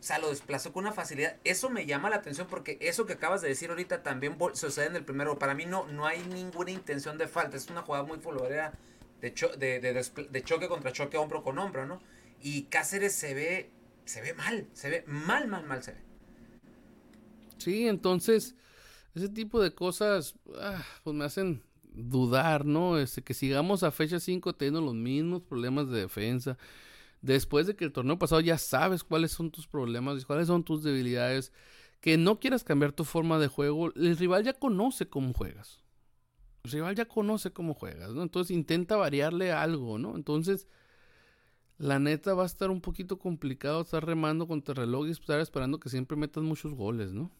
O 0.00 0.02
sea, 0.06 0.18
lo 0.18 0.30
desplazó 0.30 0.72
con 0.72 0.84
una 0.84 0.92
facilidad. 0.94 1.36
Eso 1.44 1.68
me 1.70 1.86
llama 1.86 2.10
la 2.10 2.16
atención 2.16 2.46
porque 2.48 2.78
eso 2.80 3.06
que 3.06 3.12
acabas 3.14 3.42
de 3.42 3.48
decir 3.48 3.70
ahorita 3.70 4.02
también 4.02 4.36
sucede 4.54 4.86
en 4.86 4.96
el 4.96 5.04
primero. 5.04 5.38
Para 5.38 5.54
mí 5.54 5.66
no, 5.66 5.86
no 5.88 6.06
hay 6.06 6.20
ninguna 6.26 6.70
intención 6.70 7.18
de 7.18 7.28
falta. 7.28 7.56
Es 7.58 7.68
una 7.70 7.82
jugada 7.82 8.04
muy 8.04 8.18
futbolera 8.18 8.72
de, 9.20 9.34
cho- 9.34 9.56
de, 9.56 9.78
de, 9.80 9.92
de 10.30 10.42
choque 10.42 10.68
contra 10.68 10.92
choque, 10.92 11.16
hombro 11.18 11.42
con 11.42 11.58
hombro, 11.58 11.86
¿no? 11.86 12.00
Y 12.42 12.64
Cáceres 12.64 13.14
se 13.14 13.34
ve, 13.34 13.70
se 14.06 14.22
ve 14.22 14.34
mal. 14.34 14.66
Se 14.72 14.88
ve 14.90 15.04
mal, 15.06 15.48
mal, 15.48 15.64
mal 15.64 15.82
se 15.82 15.92
ve. 15.92 15.98
Sí, 17.58 17.88
entonces, 17.88 18.54
ese 19.14 19.28
tipo 19.28 19.60
de 19.62 19.74
cosas, 19.74 20.34
ah, 20.60 20.82
pues 21.02 21.16
me 21.16 21.24
hacen 21.24 21.63
dudar, 21.94 22.64
¿no? 22.64 22.98
Este, 22.98 23.22
que 23.22 23.34
sigamos 23.34 23.82
a 23.82 23.90
fecha 23.90 24.20
5 24.20 24.54
teniendo 24.54 24.80
los 24.80 24.94
mismos 24.94 25.42
problemas 25.42 25.88
de 25.88 26.00
defensa. 26.00 26.58
Después 27.22 27.66
de 27.66 27.74
que 27.76 27.84
el 27.84 27.92
torneo 27.92 28.18
pasado 28.18 28.40
ya 28.40 28.58
sabes 28.58 29.02
cuáles 29.02 29.32
son 29.32 29.50
tus 29.50 29.66
problemas, 29.66 30.24
cuáles 30.26 30.48
son 30.48 30.64
tus 30.64 30.82
debilidades, 30.82 31.52
que 32.00 32.18
no 32.18 32.38
quieras 32.38 32.64
cambiar 32.64 32.92
tu 32.92 33.04
forma 33.04 33.38
de 33.38 33.48
juego, 33.48 33.92
el 33.94 34.16
rival 34.18 34.44
ya 34.44 34.52
conoce 34.52 35.08
cómo 35.08 35.32
juegas. 35.32 35.82
El 36.64 36.72
rival 36.72 36.94
ya 36.94 37.06
conoce 37.06 37.52
cómo 37.52 37.72
juegas, 37.72 38.10
¿no? 38.10 38.22
Entonces 38.22 38.54
intenta 38.54 38.96
variarle 38.96 39.52
algo, 39.52 39.98
¿no? 39.98 40.16
Entonces, 40.16 40.66
la 41.78 41.98
neta 41.98 42.34
va 42.34 42.42
a 42.42 42.46
estar 42.46 42.70
un 42.70 42.80
poquito 42.80 43.18
complicado 43.18 43.80
estar 43.80 44.04
remando 44.04 44.46
contra 44.46 44.72
el 44.72 44.80
reloj 44.80 45.06
y 45.06 45.10
estar 45.10 45.40
esperando 45.40 45.80
que 45.80 45.88
siempre 45.88 46.16
metas 46.16 46.42
muchos 46.42 46.74
goles, 46.74 47.12
¿no? 47.12 47.30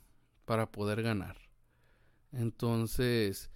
Para 0.44 0.72
poder 0.72 1.02
ganar. 1.02 1.36
Entonces, 2.32 3.50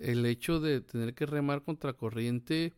el 0.00 0.26
hecho 0.26 0.60
de 0.60 0.80
tener 0.80 1.14
que 1.14 1.26
remar 1.26 1.62
contra 1.62 1.92
corriente 1.92 2.74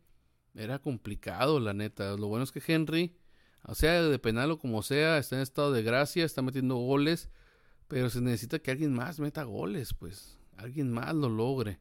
era 0.54 0.78
complicado, 0.80 1.60
la 1.60 1.72
neta. 1.72 2.16
Lo 2.16 2.26
bueno 2.28 2.44
es 2.44 2.52
que 2.52 2.62
Henry, 2.66 3.16
o 3.64 3.74
sea, 3.74 4.02
de 4.02 4.18
penal 4.18 4.50
o 4.50 4.58
como 4.58 4.82
sea, 4.82 5.18
está 5.18 5.36
en 5.36 5.42
estado 5.42 5.72
de 5.72 5.82
gracia, 5.82 6.24
está 6.24 6.42
metiendo 6.42 6.76
goles, 6.76 7.30
pero 7.88 8.10
se 8.10 8.20
necesita 8.20 8.58
que 8.58 8.70
alguien 8.70 8.92
más 8.94 9.20
meta 9.20 9.44
goles, 9.44 9.94
pues. 9.94 10.38
Alguien 10.56 10.92
más 10.92 11.14
lo 11.14 11.28
logre. 11.28 11.80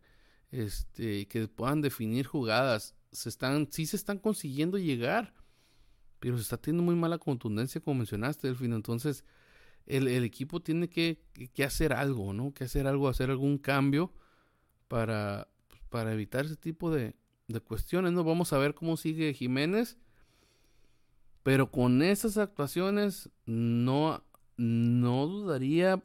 Este, 0.51 1.27
que 1.27 1.47
puedan 1.47 1.81
definir 1.81 2.25
jugadas. 2.27 2.95
Se 3.11 3.29
están, 3.29 3.69
sí 3.71 3.85
se 3.85 3.95
están 3.97 4.19
consiguiendo 4.19 4.77
llegar, 4.77 5.33
pero 6.19 6.37
se 6.37 6.43
está 6.43 6.57
teniendo 6.57 6.83
muy 6.83 6.95
mala 6.95 7.17
contundencia, 7.17 7.81
como 7.81 7.99
mencionaste, 7.99 8.47
Delfino. 8.47 8.75
Entonces, 8.75 9.25
el, 9.85 10.07
el 10.07 10.23
equipo 10.23 10.61
tiene 10.61 10.89
que- 10.89 11.19
que 11.53 11.63
hacer 11.63 11.93
algo, 11.93 12.33
¿no? 12.33 12.53
Que 12.53 12.65
hacer 12.65 12.87
algo, 12.87 13.09
hacer 13.09 13.29
algún 13.31 13.57
cambio 13.57 14.13
para, 14.91 15.47
para 15.89 16.11
evitar 16.11 16.43
ese 16.43 16.57
tipo 16.57 16.91
de, 16.91 17.15
de 17.47 17.61
cuestiones, 17.61 18.11
¿no? 18.11 18.25
Vamos 18.25 18.51
a 18.51 18.57
ver 18.57 18.75
cómo 18.75 18.97
sigue 18.97 19.33
Jiménez. 19.33 19.97
Pero 21.43 21.71
con 21.71 22.01
esas 22.01 22.37
actuaciones 22.37 23.29
no, 23.45 24.21
no 24.57 25.27
dudaría 25.27 26.03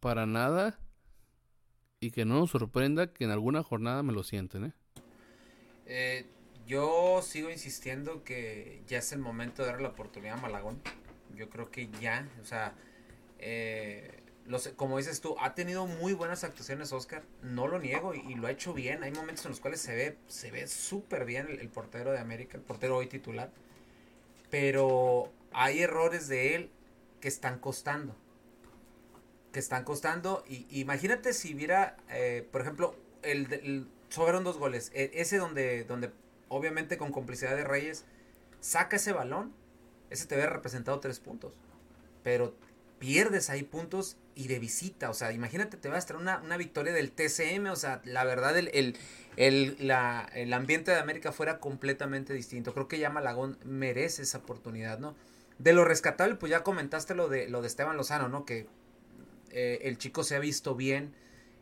para 0.00 0.26
nada 0.26 0.78
y 1.98 2.10
que 2.10 2.26
no 2.26 2.40
nos 2.40 2.50
sorprenda 2.50 3.10
que 3.10 3.24
en 3.24 3.30
alguna 3.30 3.62
jornada 3.62 4.02
me 4.02 4.12
lo 4.12 4.22
sienten, 4.22 4.66
¿eh? 4.66 4.72
Eh, 5.86 6.26
yo 6.66 7.20
sigo 7.22 7.50
insistiendo 7.50 8.22
que 8.22 8.82
ya 8.86 8.98
es 8.98 9.12
el 9.12 9.20
momento 9.20 9.62
de 9.62 9.68
darle 9.68 9.84
la 9.84 9.88
oportunidad 9.88 10.34
a 10.34 10.42
Malagón. 10.42 10.82
Yo 11.34 11.48
creo 11.48 11.70
que 11.70 11.88
ya, 12.02 12.28
o 12.42 12.44
sea, 12.44 12.74
eh, 13.38 13.99
como 14.76 14.98
dices 14.98 15.20
tú, 15.20 15.36
ha 15.40 15.54
tenido 15.54 15.86
muy 15.86 16.12
buenas 16.12 16.44
actuaciones 16.44 16.92
Oscar, 16.92 17.22
no 17.42 17.68
lo 17.68 17.78
niego 17.78 18.14
y, 18.14 18.34
lo 18.34 18.46
ha 18.46 18.50
hecho 18.50 18.72
bien. 18.72 19.02
Hay 19.02 19.12
momentos 19.12 19.44
en 19.44 19.50
los 19.50 19.60
cuales 19.60 19.80
se 19.80 19.94
ve 19.94 20.16
se 20.28 20.50
ve 20.50 20.66
súper 20.66 21.24
bien 21.24 21.46
el, 21.48 21.68
portero 21.68 22.10
de 22.12 22.18
América, 22.18 22.56
el 22.56 22.62
portero 22.62 22.96
hoy 22.96 23.06
titular. 23.06 23.50
Pero 24.50 25.30
hay 25.52 25.80
errores 25.80 26.28
de 26.28 26.56
él 26.56 26.70
que 27.20 27.28
están 27.28 27.58
costando. 27.58 28.16
Que 29.52 29.60
están 29.60 29.84
costando. 29.84 30.44
Y 30.48 30.66
imagínate 30.80 31.32
si 31.32 31.54
hubiera, 31.54 31.96
eh, 32.10 32.46
por 32.50 32.62
ejemplo, 32.62 32.96
el, 33.22 33.52
el- 33.52 33.88
sobraron 34.08 34.42
dos 34.42 34.58
goles. 34.58 34.90
E- 34.94 35.12
ese 35.14 35.36
donde, 35.38 35.84
donde, 35.84 36.10
obviamente 36.48 36.98
con 36.98 37.12
complicidad 37.12 37.54
de 37.56 37.64
Reyes, 37.64 38.04
saca 38.60 38.96
ese 38.96 39.12
balón. 39.12 39.52
Ese 40.10 40.26
te 40.26 40.34
hubiera 40.34 40.52
representado 40.52 40.98
tres 40.98 41.20
puntos. 41.20 41.52
Pero 42.24 42.54
pierdes 43.00 43.50
ahí 43.50 43.64
puntos 43.64 44.16
y 44.36 44.46
de 44.46 44.60
visita. 44.60 45.10
O 45.10 45.14
sea, 45.14 45.32
imagínate, 45.32 45.76
te 45.76 45.88
vas 45.88 46.04
a 46.04 46.06
traer 46.06 46.22
una, 46.22 46.38
una 46.40 46.56
victoria 46.56 46.92
del 46.92 47.10
TCM. 47.10 47.66
O 47.66 47.76
sea, 47.76 48.00
la 48.04 48.22
verdad, 48.22 48.56
el, 48.56 48.70
el, 48.72 48.96
el, 49.36 49.76
el 50.34 50.52
ambiente 50.52 50.92
de 50.92 50.98
América 50.98 51.32
fuera 51.32 51.58
completamente 51.58 52.32
distinto. 52.32 52.72
Creo 52.72 52.86
que 52.86 53.00
ya 53.00 53.10
Malagón 53.10 53.58
merece 53.64 54.22
esa 54.22 54.38
oportunidad, 54.38 55.00
¿no? 55.00 55.16
De 55.58 55.72
lo 55.72 55.84
rescatable, 55.84 56.36
pues 56.36 56.50
ya 56.50 56.62
comentaste 56.62 57.14
lo 57.14 57.28
de, 57.28 57.48
lo 57.48 57.60
de 57.60 57.66
Esteban 57.66 57.96
Lozano, 57.96 58.28
¿no? 58.28 58.44
Que 58.44 58.66
eh, 59.50 59.80
el 59.82 59.98
chico 59.98 60.22
se 60.22 60.36
ha 60.36 60.38
visto 60.38 60.74
bien 60.74 61.12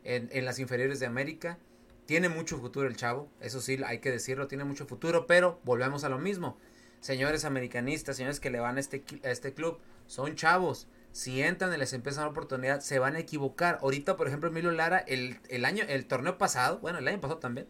en, 0.05 0.29
en 0.33 0.45
las 0.45 0.59
inferiores 0.59 1.01
de 1.01 1.07
América. 1.07 1.59
Tiene 2.07 2.29
mucho 2.29 2.59
futuro 2.59 2.89
el 2.89 2.97
chavo, 2.97 3.29
eso 3.41 3.61
sí, 3.61 3.79
hay 3.85 3.99
que 3.99 4.11
decirlo, 4.11 4.49
tiene 4.49 4.65
mucho 4.65 4.87
futuro, 4.87 5.27
pero 5.27 5.61
volvemos 5.65 6.05
a 6.05 6.09
lo 6.09 6.19
mismo. 6.19 6.59
Señores 7.01 7.45
americanistas, 7.45 8.17
señores 8.17 8.41
que 8.41 8.51
le 8.51 8.61
van 8.61 8.79
este, 8.79 9.05
a 9.25 9.31
este 9.31 9.53
club, 9.53 9.79
son 10.07 10.35
chavos. 10.35 10.89
Si 11.19 11.43
entran 11.43 11.75
y 11.75 11.77
les 11.77 11.93
empiezan 11.95 12.23
la 12.23 12.31
oportunidad, 12.31 12.79
se 12.79 13.01
van 13.01 13.17
a 13.17 13.19
equivocar. 13.19 13.81
Ahorita, 13.83 14.17
por 14.17 14.29
ejemplo, 14.29 14.51
Emilio 14.51 14.71
Lara, 14.71 14.99
el, 14.99 15.41
el 15.49 15.65
año, 15.65 15.83
el 15.89 16.07
torneo 16.07 16.39
pasado, 16.39 16.79
bueno, 16.79 17.01
el 17.01 17.09
año 17.09 17.21
pasado 17.21 17.41
también, 17.41 17.67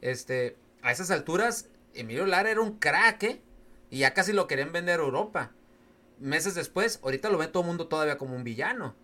este, 0.00 0.56
a 0.82 0.90
esas 0.90 1.12
alturas, 1.12 1.68
Emilio 1.94 2.26
Lara 2.26 2.50
era 2.50 2.60
un 2.60 2.78
crack, 2.80 3.22
¿eh? 3.22 3.40
Y 3.88 3.98
ya 3.98 4.14
casi 4.14 4.32
lo 4.32 4.48
querían 4.48 4.72
vender 4.72 4.98
a 4.98 5.04
Europa. 5.04 5.52
Meses 6.18 6.56
después, 6.56 6.98
ahorita 7.04 7.30
lo 7.30 7.38
ve 7.38 7.46
todo 7.46 7.62
el 7.62 7.68
mundo 7.68 7.86
todavía 7.86 8.18
como 8.18 8.34
un 8.34 8.42
villano. 8.42 8.96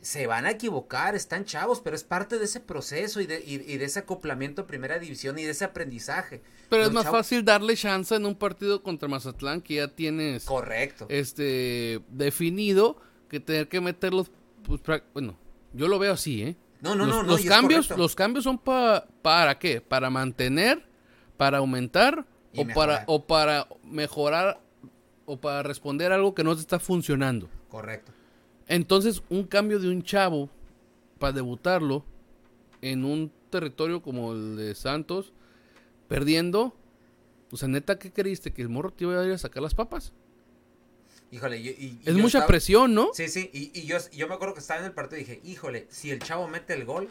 Se 0.00 0.26
van 0.26 0.46
a 0.46 0.52
equivocar, 0.52 1.14
están 1.14 1.44
chavos, 1.44 1.80
pero 1.80 1.94
es 1.94 2.04
parte 2.04 2.38
de 2.38 2.46
ese 2.46 2.60
proceso 2.60 3.20
y 3.20 3.26
de, 3.26 3.40
y, 3.44 3.54
y 3.70 3.76
de 3.76 3.84
ese 3.84 3.98
acoplamiento 3.98 4.62
a 4.62 4.66
primera 4.66 4.98
división 4.98 5.38
y 5.38 5.44
de 5.44 5.50
ese 5.50 5.64
aprendizaje. 5.66 6.40
Pero 6.70 6.84
es 6.84 6.92
más 6.92 7.04
chavos- 7.04 7.18
fácil 7.18 7.44
darle 7.44 7.76
chance 7.76 8.14
en 8.14 8.24
un 8.24 8.36
partido 8.36 8.82
contra 8.82 9.08
Mazatlán 9.08 9.60
que 9.60 9.74
ya 9.74 9.88
tienes 9.88 10.44
Correcto. 10.46 11.06
este 11.10 12.00
definido 12.08 12.96
que 13.28 13.40
tener 13.40 13.68
que 13.68 13.80
meterlos 13.80 14.30
pues, 14.64 14.82
pra- 14.82 15.02
bueno, 15.12 15.36
yo 15.72 15.88
lo 15.88 15.98
veo 15.98 16.12
así, 16.12 16.42
¿eh? 16.42 16.56
No, 16.80 16.94
no, 16.94 17.06
los, 17.06 17.16
no, 17.16 17.22
no, 17.22 17.28
los 17.30 17.44
cambios, 17.44 17.90
los 17.96 18.14
cambios 18.14 18.44
son 18.44 18.58
pa- 18.58 19.06
para 19.22 19.58
qué? 19.58 19.80
Para 19.80 20.10
mantener, 20.10 20.84
para 21.36 21.58
aumentar 21.58 22.26
Y 22.52 22.60
o 22.60 22.64
mejorar. 22.64 22.98
para 23.00 23.04
o 23.12 23.26
para 23.26 23.68
mejorar 23.84 24.60
o 25.24 25.36
para 25.40 25.62
responder 25.62 26.12
a 26.12 26.16
algo 26.16 26.34
que 26.34 26.44
no 26.44 26.54
te 26.54 26.60
está 26.60 26.78
funcionando. 26.78 27.48
Correcto. 27.68 28.12
Entonces, 28.68 29.22
un 29.28 29.44
cambio 29.44 29.78
de 29.78 29.88
un 29.88 30.02
chavo 30.02 30.48
para 31.18 31.32
debutarlo 31.32 32.04
en 32.82 33.04
un 33.04 33.32
territorio 33.50 34.02
como 34.02 34.32
el 34.32 34.56
de 34.56 34.74
Santos, 34.74 35.32
perdiendo, 36.08 36.74
o 37.50 37.56
sea, 37.56 37.68
neta, 37.68 37.98
¿qué 37.98 38.12
creíste? 38.12 38.52
¿Que 38.52 38.62
el 38.62 38.68
morro 38.68 38.92
te 38.92 39.04
iba 39.04 39.18
a 39.20 39.24
ir 39.24 39.32
a 39.32 39.38
sacar 39.38 39.62
las 39.62 39.74
papas? 39.74 40.12
Híjole, 41.32 41.62
yo- 41.62 41.72
y- 41.72 41.74
y 41.74 42.00
Es 42.04 42.14
yo 42.14 42.22
mucha 42.22 42.38
estaba- 42.38 42.46
presión, 42.46 42.94
¿no? 42.94 43.10
Sí, 43.12 43.28
sí, 43.28 43.50
y, 43.52 43.70
y 43.78 43.84
yo, 43.86 43.98
yo 44.12 44.28
me 44.28 44.34
acuerdo 44.34 44.54
que 44.54 44.60
estaba 44.60 44.80
en 44.80 44.86
el 44.86 44.92
partido 44.92 45.20
y 45.20 45.24
dije, 45.24 45.40
híjole, 45.44 45.86
si 45.90 46.10
el 46.10 46.20
chavo 46.20 46.46
mete 46.48 46.72
el 46.74 46.84
gol, 46.84 47.08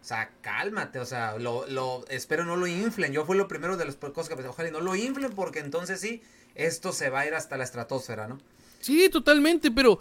o 0.00 0.04
sea, 0.04 0.30
cálmate, 0.42 0.98
o 1.00 1.06
sea, 1.06 1.36
lo, 1.38 1.66
lo 1.68 2.04
espero 2.08 2.44
no 2.44 2.56
lo 2.56 2.66
inflen. 2.66 3.12
Yo 3.12 3.24
fue 3.24 3.34
lo 3.36 3.48
primero 3.48 3.76
de 3.76 3.86
las 3.86 3.96
cosas 3.96 4.28
que 4.28 4.36
pensé, 4.36 4.48
ojalá 4.50 4.68
y 4.68 4.72
no 4.72 4.80
lo 4.80 4.94
inflen 4.94 5.32
porque 5.32 5.58
entonces 5.60 6.00
sí, 6.00 6.22
esto 6.54 6.92
se 6.92 7.08
va 7.10 7.20
a 7.20 7.26
ir 7.26 7.34
hasta 7.34 7.56
la 7.56 7.64
estratosfera, 7.64 8.28
¿no? 8.28 8.38
Sí, 8.80 9.08
totalmente, 9.08 9.70
pero 9.70 9.98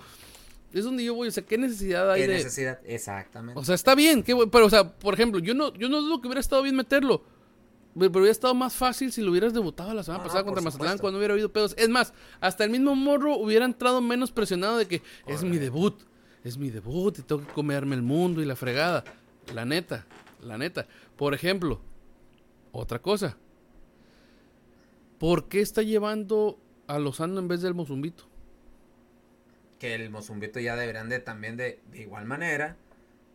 es 0.74 0.84
donde 0.84 1.04
yo 1.06 1.16
voy, 1.16 1.30
o 1.30 1.32
sea, 1.32 1.44
¿qué 1.44 1.58
necesidad 1.58 2.12
hay 2.12 2.22
¿Qué 2.22 2.28
de...? 2.28 2.34
necesidad? 2.36 2.80
Exactamente. 2.86 3.60
O 3.60 3.64
sea, 3.66 3.74
está 3.74 3.96
bien, 3.96 4.22
qué 4.22 4.36
pero, 4.52 4.66
o 4.66 4.70
sea, 4.70 4.92
por 4.92 5.14
ejemplo, 5.14 5.40
yo 5.40 5.54
no, 5.56 5.74
yo 5.76 5.88
no 5.90 6.02
dudo 6.02 6.22
que 6.22 6.28
hubiera 6.28 6.42
estado 6.42 6.62
bien 6.62 6.76
meterlo. 6.76 7.24
Pero 7.98 8.12
hubiera 8.12 8.32
estado 8.32 8.54
más 8.54 8.74
fácil 8.74 9.12
si 9.12 9.22
lo 9.22 9.32
hubieras 9.32 9.54
debutado 9.54 9.94
la 9.94 10.04
semana 10.04 10.24
no, 10.24 10.28
pasada 10.28 10.44
contra 10.44 10.62
Mazatlán 10.62 10.90
supuesto. 10.90 11.02
cuando 11.02 11.18
hubiera 11.20 11.34
habido 11.34 11.52
pedos. 11.52 11.74
Es 11.78 11.88
más, 11.88 12.14
hasta 12.42 12.66
el 12.66 12.70
mismo 12.70 12.94
morro 12.96 13.38
hubiera 13.38 13.64
entrado 13.66 14.02
menos 14.02 14.32
presionado 14.32 14.78
de 14.78 14.88
que 14.88 15.02
es 15.28 15.44
mi 15.44 15.58
debut, 15.58 16.02
es 16.44 16.58
mi 16.58 16.70
debut 16.70 17.18
y 17.20 17.22
tengo 17.22 17.46
que 17.46 17.54
comerme 17.54 17.96
el 17.96 18.02
mundo 18.02 18.42
y 18.42 18.46
la 18.46 18.56
fregada. 18.56 19.04
La 19.54 19.64
neta, 19.64 20.06
la 20.42 20.58
neta. 20.58 20.88
Por 21.16 21.34
ejemplo, 21.34 21.80
otra 22.72 23.00
cosa. 23.00 23.38
¿Por 25.18 25.48
qué 25.48 25.62
está 25.62 25.82
llevando 25.82 26.60
a 26.88 27.00
Lozano 27.00 27.40
en 27.40 27.48
vez 27.48 27.62
del 27.62 27.74
Mozumbito? 27.74 28.26
que 29.80 29.94
el 29.94 30.10
Mozumbito 30.10 30.60
ya 30.60 30.76
deberían 30.76 31.10
de 31.10 31.20
también 31.20 31.58
de, 31.58 31.80
de 31.92 32.02
igual 32.02 32.26
manera 32.26 32.78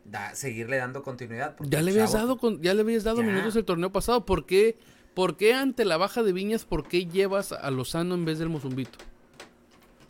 da, 0.04 0.34
seguirle 0.34 0.76
dando 0.78 1.02
continuidad. 1.02 1.56
Ya 1.60 1.82
le 1.82 1.90
habías 1.92 2.12
dado 2.12 2.38
con- 2.38 2.60
ya 2.62 2.74
le 2.74 2.80
habías 2.82 3.04
dado 3.04 3.20
Ya. 3.22 3.26
minutos 3.28 3.56
el 3.56 3.64
torneo 3.64 3.90
pasado. 3.92 4.24
¿Por 4.26 4.46
qué, 4.46 4.76
¿Por 5.14 5.36
qué 5.36 5.54
ante 5.54 5.84
la 5.84 5.96
baja 5.96 6.22
de 6.22 6.32
Viñas, 6.32 6.64
por 6.64 6.86
qué 6.86 7.06
llevas 7.06 7.50
a 7.52 7.68
Lozano 7.72 8.14
en 8.14 8.24
vez 8.24 8.38
del 8.38 8.48
Mozumbito? 8.48 8.98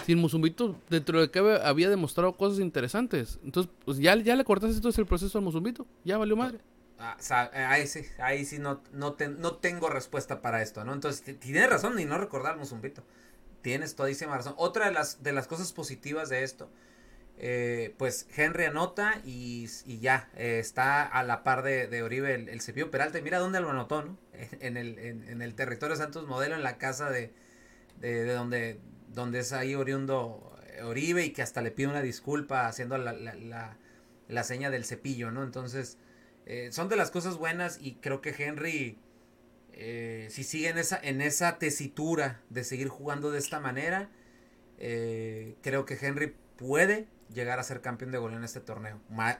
Si 0.05 0.13
el 0.13 0.19
Mozumbito, 0.19 0.77
dentro 0.89 1.21
de 1.21 1.31
que 1.31 1.39
había- 1.39 1.89
demostrado 1.89 2.33
cosas 2.37 2.61
interesantes. 2.61 3.39
Entonces, 3.45 3.73
pues 3.85 3.99
ya, 3.99 4.15
ya 4.17 4.37
le 4.37 4.45
cortaste 4.45 4.77
entonces 4.77 4.99
el 4.99 5.07
proceso 5.07 5.39
al 5.39 5.45
Mozumbito. 5.45 5.87
Ya 6.05 6.19
valió 6.19 6.37
madre. 6.37 6.59
Ah, 6.99 7.17
eh, 7.55 7.59
ahí 7.65 7.87
sí, 7.87 8.01
ahí 8.19 8.45
sí 8.45 8.59
no, 8.59 8.83
no, 8.93 9.15
te- 9.15 9.29
no 9.29 9.55
tengo 9.55 9.89
respuesta 9.89 10.43
para 10.43 10.61
esto, 10.63 10.85
¿no? 10.85 10.93
Entonces, 10.93 11.39
tienes 11.41 11.69
razón 11.71 11.99
y 11.99 12.05
no 12.05 12.19
recordar 12.19 12.59
Mozumbito. 12.59 13.03
Tienes 13.63 13.95
todísima 13.97 14.37
razón. 14.37 14.55
Otra 14.59 14.87
de 14.87 14.93
las, 14.93 15.23
de 15.23 15.33
las 15.33 15.47
cosas 15.47 15.73
positivas 15.73 16.29
de 16.29 16.43
esto, 16.45 16.69
eh, 17.43 17.95
pues 17.97 18.29
Henry 18.37 18.67
anota 18.67 19.21
y, 19.25 19.67
ya, 20.01 20.29
eh, 20.37 20.59
está 20.59 21.07
a 21.07 21.25
la 21.25 21.43
par 21.43 21.63
de, 21.63 22.03
Oribe 22.03 22.35
el, 22.35 22.61
Cepillo 22.61 22.91
Peralta. 22.91 23.19
Y 23.19 23.23
mira 23.23 23.39
dónde 23.39 23.61
lo 23.61 23.71
anotó, 23.71 24.03
¿no? 24.03 24.19
En 24.61 24.77
el, 24.77 24.99
en, 24.99 25.27
en 25.27 25.41
el 25.41 25.55
territorio 25.55 25.97
Santos 25.97 26.27
Modelo, 26.27 26.55
en 26.55 26.63
la 26.63 26.77
casa 26.77 27.09
de, 27.11 27.33
de, 27.99 28.25
de 28.25 28.33
donde, 28.35 28.79
donde 29.09 29.41
es 29.41 29.53
ahí 29.53 29.75
oriundo 29.75 30.55
eh, 30.67 30.83
Oribe 30.83 31.25
y 31.25 31.31
que 31.31 31.41
hasta 31.41 31.63
le 31.63 31.71
pide 31.71 31.89
una 31.89 32.03
disculpa 32.03 32.67
haciendo 32.67 32.99
la, 32.99 33.15
la, 33.15 33.35
la, 33.35 33.79
la 34.29 34.45
seña 34.45 34.71
del 34.71 34.85
cepillo, 34.85 35.31
¿no? 35.31 35.43
Entonces, 35.43 35.97
eh, 36.45 36.71
son 36.73 36.91
de 36.91 36.97
las 36.97 37.11
cosas 37.11 37.39
buenas 37.39 37.79
y 37.81 37.95
creo 37.95 38.21
que 38.21 38.35
Henry, 38.37 38.99
eh, 39.73 40.29
si 40.31 40.45
sigue 40.45 40.69
en 40.69 40.77
esa, 40.77 41.01
en 41.03 41.23
esa 41.23 41.59
tesitura 41.59 42.43
de 42.51 42.65
seguir 42.65 42.89
jugando 42.89 43.31
de 43.31 43.39
esta 43.39 43.61
manera, 43.61 44.11
eh, 44.79 45.57
creo 45.63 45.87
que 45.87 45.99
Henry 46.01 46.35
puede 46.57 47.07
llegar 47.33 47.59
a 47.59 47.63
ser 47.63 47.81
campeón 47.81 48.11
de 48.11 48.19
goleo 48.19 48.39
en 48.39 48.45
este 48.45 48.61
torneo. 48.61 49.01
Más, 49.09 49.39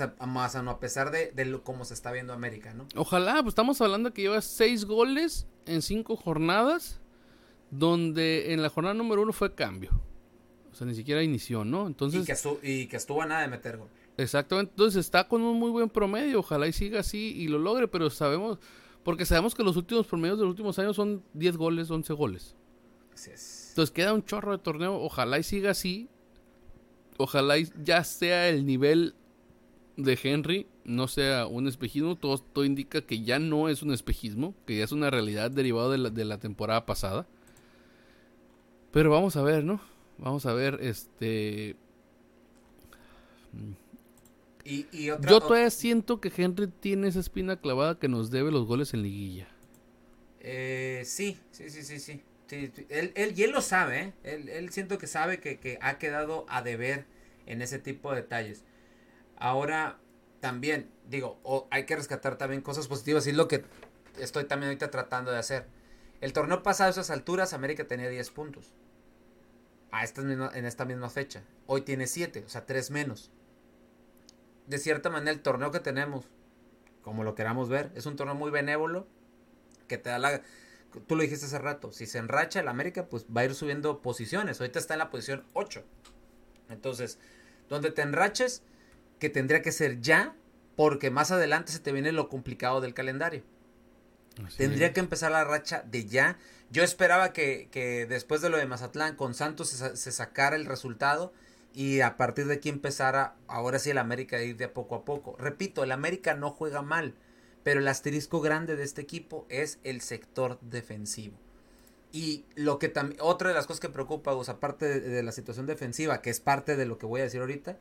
a, 0.00 0.14
más 0.26 0.54
a, 0.56 0.62
no, 0.62 0.70
a 0.72 0.80
pesar 0.80 1.10
de, 1.10 1.32
de 1.32 1.44
lo, 1.44 1.62
cómo 1.64 1.84
se 1.84 1.94
está 1.94 2.12
viendo 2.12 2.32
América, 2.32 2.74
¿no? 2.74 2.86
Ojalá, 2.96 3.34
pues 3.42 3.48
estamos 3.52 3.80
hablando 3.80 4.12
que 4.12 4.22
lleva 4.22 4.40
seis 4.40 4.84
goles 4.84 5.46
en 5.66 5.82
cinco 5.82 6.16
jornadas. 6.16 7.00
Donde 7.70 8.52
en 8.52 8.62
la 8.62 8.68
jornada 8.68 8.94
número 8.94 9.22
uno 9.22 9.32
fue 9.32 9.54
cambio. 9.54 9.90
O 10.70 10.74
sea, 10.76 10.86
ni 10.86 10.94
siquiera 10.94 11.22
inició, 11.22 11.64
¿no? 11.64 11.86
Entonces. 11.86 12.22
y, 12.22 12.26
que 12.26 12.32
estu- 12.34 12.58
y 12.62 12.86
que 12.86 12.96
estuvo 12.96 13.22
a 13.22 13.26
nada 13.26 13.42
de 13.42 13.48
meter 13.48 13.78
gol. 13.78 13.88
Exactamente, 14.16 14.70
entonces 14.72 15.00
está 15.00 15.26
con 15.26 15.42
un 15.42 15.58
muy 15.58 15.70
buen 15.72 15.88
promedio, 15.88 16.38
ojalá 16.38 16.68
y 16.68 16.72
siga 16.72 17.00
así 17.00 17.32
y 17.36 17.48
lo 17.48 17.58
logre, 17.58 17.88
pero 17.88 18.10
sabemos, 18.10 18.58
porque 19.02 19.26
sabemos 19.26 19.56
que 19.56 19.64
los 19.64 19.76
últimos 19.76 20.06
promedios 20.06 20.38
de 20.38 20.44
los 20.44 20.50
últimos 20.52 20.78
años 20.78 20.94
son 20.94 21.24
10 21.32 21.56
goles, 21.56 21.90
11 21.90 22.12
goles. 22.12 22.54
Así 23.12 23.30
es. 23.32 23.66
Entonces 23.70 23.90
queda 23.92 24.12
un 24.14 24.24
chorro 24.24 24.52
de 24.52 24.58
torneo, 24.58 24.94
ojalá 25.00 25.40
y 25.40 25.42
siga 25.42 25.72
así, 25.72 26.08
ojalá 27.18 27.54
ya 27.82 28.04
sea 28.04 28.48
el 28.48 28.66
nivel 28.66 29.14
de 29.96 30.18
Henry, 30.22 30.66
no 30.84 31.08
sea 31.08 31.46
un 31.46 31.68
espejismo, 31.68 32.16
todo, 32.16 32.38
todo 32.38 32.64
indica 32.64 33.02
que 33.02 33.22
ya 33.22 33.38
no 33.38 33.68
es 33.68 33.82
un 33.82 33.92
espejismo, 33.92 34.54
que 34.66 34.78
ya 34.78 34.84
es 34.84 34.92
una 34.92 35.10
realidad 35.10 35.50
derivada 35.50 35.90
de 35.90 35.98
la, 35.98 36.10
de 36.10 36.24
la 36.24 36.38
temporada 36.38 36.86
pasada. 36.86 37.26
Pero 38.90 39.10
vamos 39.10 39.36
a 39.36 39.42
ver, 39.42 39.64
¿no? 39.64 39.80
Vamos 40.18 40.46
a 40.46 40.52
ver, 40.52 40.78
este... 40.82 41.76
Y, 44.64 44.86
y 44.92 45.10
otra, 45.10 45.30
Yo 45.30 45.40
todavía 45.40 45.70
siento 45.70 46.20
que 46.20 46.32
Henry 46.34 46.68
tiene 46.68 47.08
esa 47.08 47.20
espina 47.20 47.56
clavada 47.56 47.98
que 47.98 48.08
nos 48.08 48.30
debe 48.30 48.50
los 48.50 48.66
goles 48.66 48.94
en 48.94 49.02
liguilla. 49.02 49.48
Eh, 50.40 51.02
sí, 51.04 51.38
sí, 51.50 51.70
sí, 51.70 51.82
sí, 51.82 52.00
sí. 52.00 52.22
Él, 52.50 53.12
él, 53.14 53.32
y 53.38 53.42
él 53.42 53.50
lo 53.52 53.60
sabe, 53.62 54.00
¿eh? 54.00 54.12
Él, 54.22 54.48
él 54.48 54.70
siento 54.70 54.98
que 54.98 55.06
sabe 55.06 55.40
que, 55.40 55.58
que 55.58 55.78
ha 55.80 55.98
quedado 55.98 56.44
a 56.48 56.62
deber 56.62 57.06
en 57.46 57.62
ese 57.62 57.78
tipo 57.78 58.10
de 58.10 58.22
detalles. 58.22 58.64
Ahora, 59.36 59.98
también, 60.40 60.90
digo, 61.08 61.40
hay 61.70 61.86
que 61.86 61.96
rescatar 61.96 62.36
también 62.36 62.60
cosas 62.62 62.86
positivas 62.88 63.26
y 63.26 63.30
es 63.30 63.36
lo 63.36 63.48
que 63.48 63.64
estoy 64.18 64.44
también 64.44 64.68
ahorita 64.68 64.90
tratando 64.90 65.30
de 65.32 65.38
hacer. 65.38 65.66
El 66.20 66.32
torneo 66.32 66.62
pasado 66.62 66.88
a 66.88 66.90
esas 66.92 67.10
alturas, 67.10 67.52
América 67.54 67.86
tenía 67.86 68.08
10 68.08 68.30
puntos. 68.30 68.72
A 69.90 70.04
estas 70.04 70.24
misma- 70.24 70.50
en 70.54 70.64
esta 70.66 70.84
misma 70.84 71.08
fecha. 71.08 71.42
Hoy 71.66 71.82
tiene 71.82 72.06
7, 72.06 72.42
o 72.46 72.48
sea, 72.48 72.66
3 72.66 72.90
menos. 72.90 73.30
de 74.66 74.78
cierta 74.78 75.10
manera 75.10 75.30
el 75.32 75.42
torneo 75.42 75.70
que 75.70 75.80
tenemos, 75.80 76.26
como 77.02 77.22
lo 77.22 77.34
queramos 77.34 77.68
ver, 77.68 77.90
es 77.94 78.06
un 78.06 78.16
torneo 78.16 78.34
muy 78.34 78.50
benévolo 78.50 79.06
que 79.88 79.98
te 79.98 80.08
da 80.08 80.18
la 80.18 80.40
tú 81.00 81.16
lo 81.16 81.22
dijiste 81.22 81.46
hace 81.46 81.58
rato, 81.58 81.92
si 81.92 82.06
se 82.06 82.18
enracha 82.18 82.60
el 82.60 82.68
América, 82.68 83.06
pues 83.06 83.26
va 83.26 83.42
a 83.42 83.44
ir 83.44 83.54
subiendo 83.54 84.02
posiciones. 84.02 84.60
Ahorita 84.60 84.78
está 84.78 84.94
en 84.94 84.98
la 84.98 85.10
posición 85.10 85.44
8. 85.52 85.84
Entonces, 86.70 87.18
donde 87.68 87.90
te 87.90 88.02
enraches, 88.02 88.62
que 89.18 89.30
tendría 89.30 89.62
que 89.62 89.72
ser 89.72 90.00
ya, 90.00 90.34
porque 90.76 91.10
más 91.10 91.30
adelante 91.30 91.72
se 91.72 91.78
te 91.78 91.92
viene 91.92 92.12
lo 92.12 92.28
complicado 92.28 92.80
del 92.80 92.94
calendario. 92.94 93.42
tendría 94.56 94.92
que 94.92 95.00
empezar 95.00 95.32
la 95.32 95.44
racha 95.44 95.84
de 95.86 96.06
ya. 96.06 96.38
Yo 96.70 96.82
esperaba 96.82 97.32
que, 97.32 97.68
que 97.70 98.06
después 98.06 98.40
de 98.40 98.48
lo 98.48 98.56
de 98.56 98.66
Mazatlán, 98.66 99.16
con 99.16 99.34
Santos 99.34 99.68
se, 99.68 99.96
se, 99.96 100.12
sacara 100.12 100.56
el 100.56 100.66
resultado 100.66 101.32
y 101.72 102.00
a 102.00 102.16
partir 102.16 102.46
de 102.46 102.54
aquí 102.54 102.68
empezara, 102.68 103.36
ahora 103.46 103.78
sí, 103.78 103.90
el 103.90 103.98
América 103.98 104.36
a 104.36 104.42
ir 104.42 104.56
de 104.56 104.68
poco 104.68 104.96
a 104.96 105.04
poco. 105.04 105.36
Repito, 105.38 105.84
el 105.84 105.92
América 105.92 106.34
no 106.34 106.50
juega 106.50 106.82
mal 106.82 107.14
pero 107.64 107.80
el 107.80 107.88
asterisco 107.88 108.40
grande 108.40 108.76
de 108.76 108.84
este 108.84 109.00
equipo 109.00 109.46
es 109.48 109.80
el 109.82 110.02
sector 110.02 110.60
defensivo. 110.60 111.34
Y 112.12 112.44
lo 112.54 112.78
que 112.78 112.88
también, 112.88 113.20
otra 113.20 113.48
de 113.48 113.54
las 113.54 113.66
cosas 113.66 113.80
que 113.80 113.88
preocupa, 113.88 114.32
aparte 114.46 115.00
de, 115.00 115.22
la 115.24 115.32
situación 115.32 115.66
defensiva, 115.66 116.22
que 116.22 116.30
es 116.30 116.38
parte 116.38 116.76
de 116.76 116.86
lo 116.86 116.98
que 116.98 117.06
voy 117.06 117.20
a 117.20 117.24
decir 117.24 117.40
ahorita, 117.40 117.76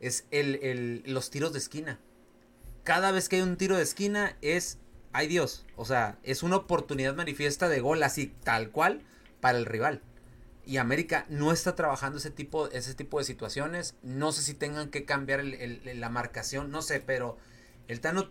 es 0.00 0.26
el, 0.30 1.02
los 1.06 1.30
tiros 1.30 1.54
de 1.54 1.60
esquina. 1.60 1.98
Cada 2.84 3.12
vez 3.12 3.30
que 3.30 3.36
hay 3.36 3.42
un 3.42 3.56
tiro 3.56 3.76
de 3.76 3.82
esquina 3.82 4.36
es, 4.42 4.78
ay 5.12 5.28
Dios, 5.28 5.64
o 5.76 5.86
sea, 5.86 6.18
es 6.22 6.42
una 6.42 6.56
oportunidad 6.56 7.14
manifiesta 7.14 7.68
de 7.68 7.80
gol 7.80 8.02
así, 8.02 8.34
tal 8.44 8.70
cual, 8.70 9.02
para 9.40 9.56
el 9.56 9.64
rival. 9.64 10.02
Y 10.66 10.76
América 10.76 11.24
no 11.30 11.52
está 11.52 11.74
trabajando 11.74 12.18
ese 12.18 12.30
tipo, 12.30 12.68
ese 12.68 12.92
tipo 12.92 13.18
de 13.18 13.24
situaciones. 13.24 13.94
No 14.02 14.32
sé 14.32 14.42
si 14.42 14.52
tengan 14.52 14.90
que 14.90 15.06
cambiar 15.06 15.42
la 15.42 16.10
marcación, 16.10 16.70
no 16.70 16.82
sé, 16.82 17.00
pero 17.00 17.38
el 17.88 18.00
Tano, 18.00 18.30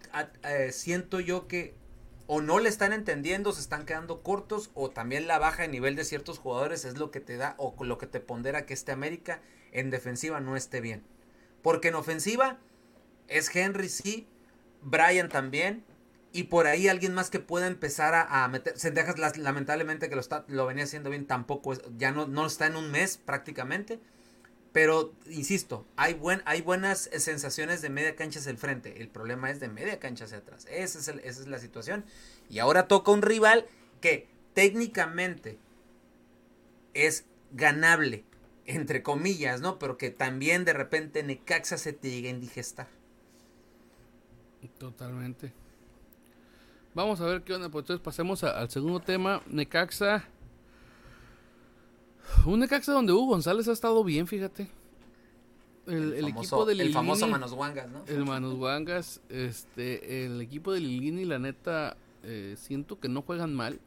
siento 0.71 1.19
yo 1.19 1.47
que 1.47 1.75
o 2.27 2.41
no 2.41 2.59
le 2.59 2.69
están 2.69 2.93
entendiendo, 2.93 3.53
se 3.53 3.61
están 3.61 3.85
quedando 3.85 4.21
cortos, 4.21 4.69
o 4.73 4.89
también 4.89 5.27
la 5.27 5.39
baja 5.39 5.63
de 5.63 5.69
nivel 5.69 5.95
de 5.95 6.03
ciertos 6.03 6.39
jugadores 6.39 6.85
es 6.85 6.97
lo 6.97 7.09
que 7.09 7.21
te 7.21 7.37
da, 7.37 7.55
o 7.57 7.73
lo 7.83 7.97
que 7.97 8.05
te 8.05 8.19
pondera 8.19 8.65
que 8.65 8.73
este 8.73 8.91
América 8.91 9.41
en 9.71 9.89
defensiva 9.89 10.39
no 10.41 10.55
esté 10.55 10.81
bien. 10.81 11.03
Porque 11.61 11.87
en 11.87 11.95
ofensiva 11.95 12.59
es 13.27 13.53
Henry, 13.55 13.89
sí, 13.89 14.27
Brian 14.81 15.29
también, 15.29 15.85
y 16.33 16.43
por 16.43 16.67
ahí 16.67 16.89
alguien 16.89 17.13
más 17.13 17.29
que 17.29 17.39
pueda 17.39 17.67
empezar 17.67 18.13
a, 18.13 18.47
meter. 18.49 18.77
Sendejas, 18.77 19.17
lamentablemente, 19.37 20.09
que 20.09 20.15
lo, 20.15 20.21
está, 20.21 20.43
lo 20.49 20.65
venía 20.65 20.83
haciendo 20.83 21.09
bien, 21.09 21.25
tampoco, 21.25 21.73
ya 21.97 22.11
no, 22.11 22.27
no 22.27 22.45
está 22.45 22.67
en 22.67 22.75
un 22.75 22.91
mes 22.91 23.17
prácticamente. 23.17 24.01
Pero, 24.71 25.13
insisto, 25.29 25.87
hay, 25.95 26.13
buen, 26.13 26.41
hay 26.45 26.61
buenas 26.61 27.09
sensaciones 27.17 27.81
de 27.81 27.89
media 27.89 28.15
cancha 28.15 28.39
hacia 28.39 28.51
el 28.51 28.57
frente. 28.57 29.01
El 29.01 29.09
problema 29.09 29.49
es 29.49 29.59
de 29.59 29.69
media 29.69 29.99
cancha 29.99 30.25
hacia 30.25 30.37
atrás. 30.37 30.67
Esa 30.69 30.99
es, 30.99 31.07
esa 31.07 31.41
es 31.41 31.47
la 31.47 31.59
situación. 31.59 32.05
Y 32.49 32.59
ahora 32.59 32.87
toca 32.87 33.11
un 33.11 33.21
rival 33.21 33.65
que 34.01 34.27
técnicamente 34.53 35.57
es 36.93 37.25
ganable, 37.51 38.25
entre 38.65 39.03
comillas, 39.03 39.61
¿no? 39.61 39.79
Pero 39.79 39.97
que 39.97 40.09
también 40.09 40.65
de 40.65 40.73
repente 40.73 41.23
Necaxa 41.23 41.77
se 41.77 41.93
te 41.93 42.09
llega 42.09 42.29
a 42.29 42.31
indigestar. 42.33 42.87
Totalmente. 44.77 45.53
Vamos 46.93 47.21
a 47.21 47.25
ver 47.25 47.43
qué 47.43 47.53
onda. 47.53 47.69
Pues 47.69 47.83
entonces 47.83 48.03
pasemos 48.03 48.43
al 48.43 48.69
segundo 48.69 48.99
tema. 48.99 49.41
Necaxa 49.47 50.27
un 52.45 52.59
Necaxa 52.59 52.91
donde 52.91 53.13
Hugo 53.13 53.27
González 53.27 53.67
ha 53.67 53.71
estado 53.73 54.03
bien, 54.03 54.27
fíjate. 54.27 54.69
El, 55.87 56.27
equipo 56.27 56.65
de 56.65 56.73
El 56.73 56.91
famoso 56.91 57.27
Manos 57.27 57.53
Wangas, 57.53 57.89
¿no? 57.89 58.03
El 58.07 58.25
Manos 58.25 58.55
Wangas, 58.55 59.21
este, 59.29 60.25
el 60.25 60.41
equipo 60.41 60.73
de 60.73 60.81
Lilini, 60.81 61.23
la 61.23 61.39
neta, 61.39 61.95
eh, 62.23 62.55
siento 62.57 62.99
que 62.99 63.07
no 63.07 63.21
juegan 63.21 63.53
mal, 63.53 63.79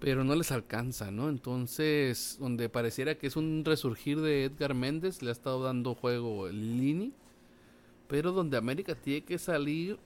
pero 0.00 0.24
no 0.24 0.34
les 0.34 0.50
alcanza, 0.50 1.12
¿no? 1.12 1.28
Entonces, 1.28 2.36
donde 2.40 2.68
pareciera 2.68 3.14
que 3.14 3.28
es 3.28 3.36
un 3.36 3.62
resurgir 3.64 4.20
de 4.20 4.44
Edgar 4.44 4.74
Méndez, 4.74 5.22
le 5.22 5.28
ha 5.28 5.32
estado 5.32 5.62
dando 5.62 5.94
juego 5.94 6.48
Lilini, 6.48 7.12
pero 8.08 8.32
donde 8.32 8.56
América 8.56 8.96
tiene 8.96 9.22
que 9.22 9.38
salir 9.38 9.98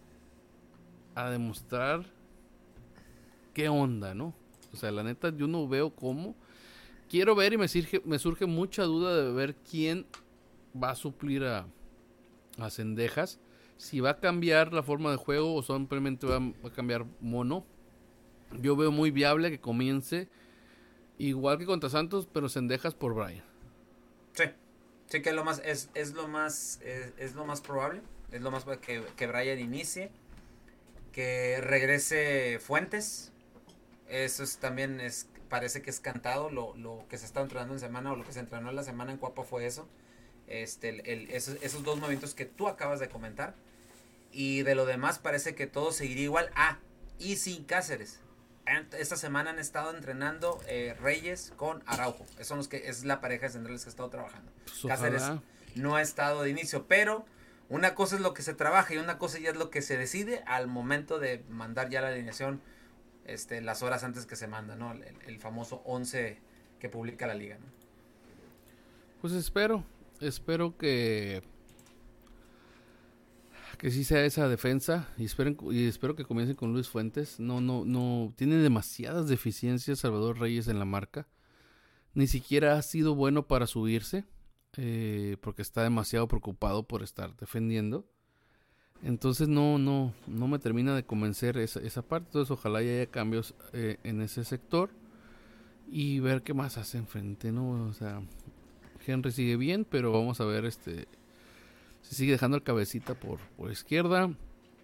a 1.14 1.30
demostrar 1.30 2.04
qué 3.54 3.70
onda, 3.70 4.14
¿no? 4.14 4.34
O 4.74 4.76
sea, 4.76 4.90
la 4.92 5.02
neta, 5.02 5.34
yo 5.34 5.46
no 5.46 5.66
veo 5.66 5.88
cómo 5.88 6.34
quiero 7.09 7.35
ver 7.35 7.53
y 7.53 7.59
me 7.59 7.68
surge, 7.68 8.01
me 8.05 8.18
surge 8.18 8.47
mucha 8.47 8.85
duda 8.85 9.16
de 9.16 9.33
ver 9.33 9.55
quién 9.57 10.07
va 10.81 10.90
a 10.90 10.94
suplir 10.94 11.44
a, 11.44 11.66
a 12.59 12.71
Cendejas. 12.71 13.40
Si 13.77 14.01
va 14.01 14.11
a 14.11 14.21
cambiar 14.21 14.73
la 14.73 14.83
forma 14.83 15.11
de 15.11 15.16
juego 15.16 15.55
o 15.55 15.62
simplemente 15.62 16.27
va, 16.27 16.37
a 16.37 16.71
cambiar 16.71 17.05
mono. 17.21 17.64
Yo 18.61 18.77
veo 18.77 18.90
muy 18.90 19.11
viable 19.11 19.51
que 19.51 19.61
comience 19.61 20.29
igual 21.18 21.59
que 21.59 21.66
contra 21.66 21.90
Santos, 21.90 22.29
pero 22.33 22.49
Cendejas 22.49 22.94
por 22.94 23.14
Brian. 23.14 23.44
Sí, 24.33 24.44
sí 25.07 25.23
que 25.23 25.31
es 25.31 25.35
lo 25.35 25.44
más, 25.44 25.61
es, 25.64 25.90
es 25.94 26.14
lo 26.14 26.29
más, 26.29 26.81
es, 26.83 27.35
lo 27.35 27.44
más 27.44 27.61
probable. 27.61 28.03
Es 28.33 28.42
lo 28.42 28.51
más 28.51 28.64
que, 28.64 29.03
que 29.16 29.27
Brian 29.27 29.59
inicie. 29.59 30.11
Que 31.12 31.61
regrese 31.61 32.59
Fuentes. 32.61 33.33
Eso 34.09 34.42
es, 34.42 34.59
también 34.59 35.01
es 35.01 35.29
parece 35.48 35.82
que 35.82 35.90
es 35.90 36.00
cantado 36.00 36.50
lo, 36.50 36.76
lo, 36.76 37.04
que 37.08 37.18
se 37.18 37.26
está 37.26 37.40
entrenando 37.40 37.74
en 37.74 37.80
semana 37.80 38.12
o 38.12 38.16
lo 38.16 38.24
que 38.24 38.32
se 38.32 38.40
entrenó 38.40 38.70
en 38.70 38.76
la 38.76 38.82
semana 38.82 39.12
en 39.12 39.18
Cuapa 39.18 39.44
fue 39.44 39.66
eso. 39.66 39.88
Este, 40.46 40.88
el, 41.12 41.30
esos, 41.30 41.58
esos, 41.62 41.82
dos 41.82 41.98
movimientos 41.98 42.34
que 42.34 42.46
tú 42.46 42.68
acabas 42.68 43.00
de 43.00 43.08
comentar. 43.08 43.54
Y 44.30 44.62
de 44.62 44.74
lo 44.74 44.87
demás 44.87 45.18
parece 45.18 45.54
que 45.54 45.66
todo 45.66 45.92
seguiría 45.92 46.24
igual. 46.24 46.50
Ah, 46.54 46.78
y 47.18 47.37
sin 47.37 47.64
Cáceres. 47.64 48.20
Esta 48.98 49.16
semana 49.16 49.50
han 49.50 49.58
estado 49.58 49.96
entrenando 49.96 50.61
eh, 50.66 50.94
Reyes 51.00 51.54
con 51.56 51.82
Araujo. 51.87 52.26
son 52.42 52.58
los 52.58 52.68
que, 52.68 52.88
es 52.88 53.04
la 53.04 53.20
pareja 53.20 53.46
de 53.46 53.52
centrales 53.52 53.82
que 53.82 53.88
ha 53.88 53.90
estado 53.90 54.11
trabajando. 54.11 54.52
Pues 54.64 54.82
Cáceres 54.87 55.22
no 55.74 55.96
ha 55.96 56.02
estado 56.02 56.42
de 56.42 56.50
inicio, 56.50 56.87
pero 56.87 57.24
una 57.70 57.94
cosa 57.94 58.16
es 58.16 58.20
lo 58.20 58.34
que 58.34 58.42
se 58.42 58.54
trabaja 58.54 58.94
y 58.94 58.98
una 58.98 59.18
cosa 59.18 59.38
ya 59.38 59.50
es 59.50 59.56
lo 59.56 59.70
que 59.70 59.80
se 59.80 59.96
decide 59.96 60.42
al 60.46 60.66
momento 60.66 61.18
de 61.18 61.42
mandar 61.48 61.88
ya 61.88 62.02
la 62.02 62.08
alineación 62.08 62.61
este, 63.29 63.61
las 63.61 63.83
horas 63.83 64.03
antes 64.05 64.27
que 64.27 64.37
se 64.37 64.49
manda, 64.49 64.75
¿no? 64.75 64.93
El, 64.93 65.38
famoso 65.38 65.83
11 65.85 66.38
que 66.81 66.88
publica 66.88 67.27
la 67.27 67.35
liga, 67.35 67.59
¿no? 67.59 67.67
Pues 69.21 69.33
espero, 69.33 69.85
espero 70.21 70.77
que 70.77 71.43
que 73.79 73.93
sí 73.93 74.03
sea 74.03 74.25
esa 74.25 74.49
defensa 74.49 75.09
y 75.17 75.25
esperen 75.25 75.57
y 75.71 75.87
espero 75.87 76.17
que 76.17 76.25
comiencen 76.25 76.57
con 76.57 76.73
Luis 76.73 76.88
Fuentes. 76.88 77.38
No 77.38 77.61
no 77.61 77.85
no 77.85 78.33
tiene 78.37 78.57
demasiadas 78.57 79.29
deficiencias 79.29 80.01
Salvador 80.01 80.38
Reyes 80.41 80.67
en 80.69 80.79
la 80.79 80.85
marca. 80.85 81.29
Ni 82.14 82.27
siquiera 82.27 82.77
ha 82.77 82.83
sido 82.83 83.14
bueno 83.14 83.47
para 83.47 83.67
subirse 83.67 84.25
eh, 84.77 85.37
porque 85.41 85.62
está 85.62 85.83
demasiado 85.83 86.29
preocupado 86.29 86.87
por 86.88 87.03
estar 87.03 87.37
defendiendo. 87.37 88.07
Entonces 89.02 89.48
no, 89.48 89.78
no, 89.78 90.12
no 90.26 90.48
me 90.48 90.58
termina 90.58 90.94
de 90.94 91.04
convencer 91.04 91.56
esa, 91.58 91.80
esa 91.80 92.02
parte. 92.02 92.28
Entonces 92.28 92.50
ojalá 92.50 92.80
haya 92.80 93.06
cambios 93.06 93.54
eh, 93.72 93.98
en 94.02 94.20
ese 94.20 94.44
sector 94.44 94.90
y 95.90 96.20
ver 96.20 96.42
qué 96.42 96.54
más 96.54 96.78
hace 96.78 96.98
enfrente, 96.98 97.52
¿no? 97.52 97.88
O 97.88 97.92
sea, 97.92 98.20
Henry 99.06 99.32
sigue 99.32 99.56
bien, 99.56 99.87
pero 99.88 100.12
vamos 100.12 100.40
a 100.40 100.44
ver 100.44 100.64
este 100.64 101.06
si 102.02 102.14
sigue 102.14 102.32
dejando 102.32 102.56
el 102.56 102.62
cabecita 102.62 103.14
por, 103.14 103.38
por 103.56 103.70
izquierda. 103.70 104.30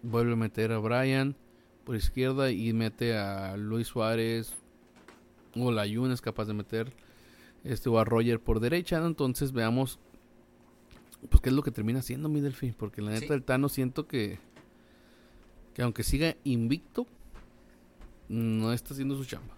Vuelve 0.03 0.35
a 0.35 0.37
meter 0.37 0.73
a 0.73 0.79
Brian 0.79 1.37
por 1.85 1.97
izquierda 1.97 2.51
y 2.51 2.73
mete 2.73 3.17
a 3.17 3.57
Luis 3.57 3.89
Suárez 3.89 4.55
o 5.55 5.71
la 5.71 5.87
es 5.87 6.21
capaz 6.21 6.47
de 6.47 6.55
meter 6.55 6.93
este 7.63 7.89
o 7.89 7.99
a 7.99 8.05
Roger 8.05 8.41
por 8.41 8.61
derecha. 8.61 9.05
Entonces 9.05 9.53
veamos 9.53 9.99
pues 11.31 11.41
qué 11.41 11.49
es 11.49 11.55
lo 11.55 11.63
que 11.63 11.71
termina 11.71 12.03
siendo 12.03 12.29
mi 12.29 12.41
Delphi, 12.41 12.73
porque 12.73 13.03
la 13.03 13.11
neta 13.11 13.33
del 13.33 13.43
Tano 13.43 13.69
siento 13.69 14.07
que 14.07 14.39
que 15.75 15.83
aunque 15.83 16.05
siga 16.05 16.37
invicto 16.45 17.07
no 18.29 18.73
está 18.73 18.95
haciendo 18.95 19.17
su 19.17 19.25
chamba. 19.25 19.55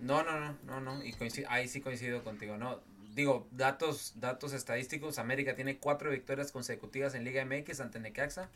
No, 0.00 0.22
no, 0.22 0.38
no, 0.38 0.56
no, 0.66 0.80
no, 0.80 1.04
y 1.04 1.14
ahí 1.48 1.68
sí 1.68 1.80
coincido 1.80 2.22
contigo, 2.22 2.56
no. 2.56 2.80
Digo, 3.14 3.46
datos 3.50 4.14
datos 4.16 4.52
estadísticos, 4.52 5.18
América 5.18 5.54
tiene 5.54 5.78
cuatro 5.78 6.10
victorias 6.10 6.52
consecutivas 6.52 7.14
en 7.14 7.24
Liga 7.24 7.44
MX 7.44 7.80
ante 7.80 7.98
Necaxa 7.98 8.50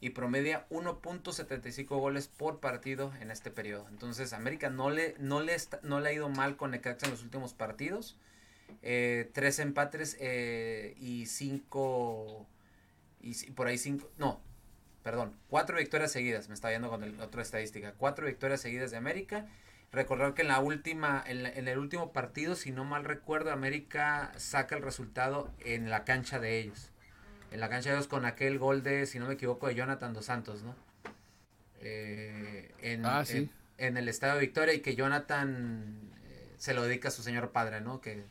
y 0.00 0.10
promedia 0.10 0.66
1.75 0.70 1.86
goles 2.00 2.28
por 2.28 2.60
partido 2.60 3.12
en 3.20 3.30
este 3.30 3.50
periodo. 3.50 3.86
Entonces, 3.90 4.32
América 4.32 4.70
no 4.70 4.88
le 4.90 5.14
no 5.18 5.40
le 5.40 5.54
no 5.82 6.00
le 6.00 6.08
ha 6.08 6.12
ido 6.12 6.30
mal 6.30 6.56
con 6.56 6.70
Necaxa 6.70 7.06
en 7.06 7.12
los 7.12 7.22
últimos 7.22 7.52
partidos 7.52 8.16
eh, 8.82 9.30
tres 9.32 9.58
empates 9.58 10.16
eh, 10.20 10.94
y 11.00 11.26
cinco 11.26 12.46
y 13.20 13.34
por 13.52 13.66
ahí 13.66 13.78
cinco 13.78 14.10
no 14.18 14.40
perdón 15.02 15.34
cuatro 15.48 15.76
victorias 15.78 16.12
seguidas 16.12 16.48
me 16.48 16.54
está 16.54 16.68
viendo 16.68 16.88
con 16.88 17.04
el 17.04 17.20
otra 17.20 17.42
estadística 17.42 17.92
cuatro 17.98 18.26
victorias 18.26 18.60
seguidas 18.60 18.90
de 18.90 18.96
América 18.96 19.46
recordar 19.92 20.34
que 20.34 20.42
en 20.42 20.48
la 20.48 20.60
última 20.60 21.22
en, 21.26 21.68
el 21.68 21.78
último 21.78 22.12
partido 22.12 22.54
si 22.54 22.70
no 22.70 22.84
mal 22.84 23.04
recuerdo 23.04 23.52
América 23.52 24.32
saca 24.36 24.76
el 24.76 24.82
resultado 24.82 25.50
en 25.64 25.90
la 25.90 26.04
cancha 26.04 26.38
de 26.38 26.58
ellos 26.60 26.90
en 27.50 27.60
la 27.60 27.68
cancha 27.68 27.90
de 27.90 27.96
ellos 27.96 28.08
con 28.08 28.24
aquel 28.24 28.58
gol 28.58 28.82
de, 28.82 29.06
si 29.06 29.18
no 29.18 29.26
me 29.26 29.34
equivoco, 29.34 29.66
de 29.66 29.74
Jonathan 29.74 30.12
Dos 30.12 30.26
Santos, 30.26 30.62
¿no? 30.62 30.74
Eh, 31.80 32.72
en, 32.80 33.04
Ah, 33.04 33.24
sí. 33.24 33.50
en, 33.78 33.88
en 33.88 33.96
el 33.96 34.08
Estadio 34.08 34.40
Victoria 34.40 34.74
y 34.74 34.80
que 34.80 34.94
Jonathan 34.94 36.12
eh, 36.26 36.54
se 36.58 36.74
lo 36.74 36.82
dedica 36.82 37.08
a 37.08 37.10
su 37.10 37.22
señor 37.22 37.50
padre, 37.50 37.80
¿no? 37.80 38.00
Que 38.00 38.24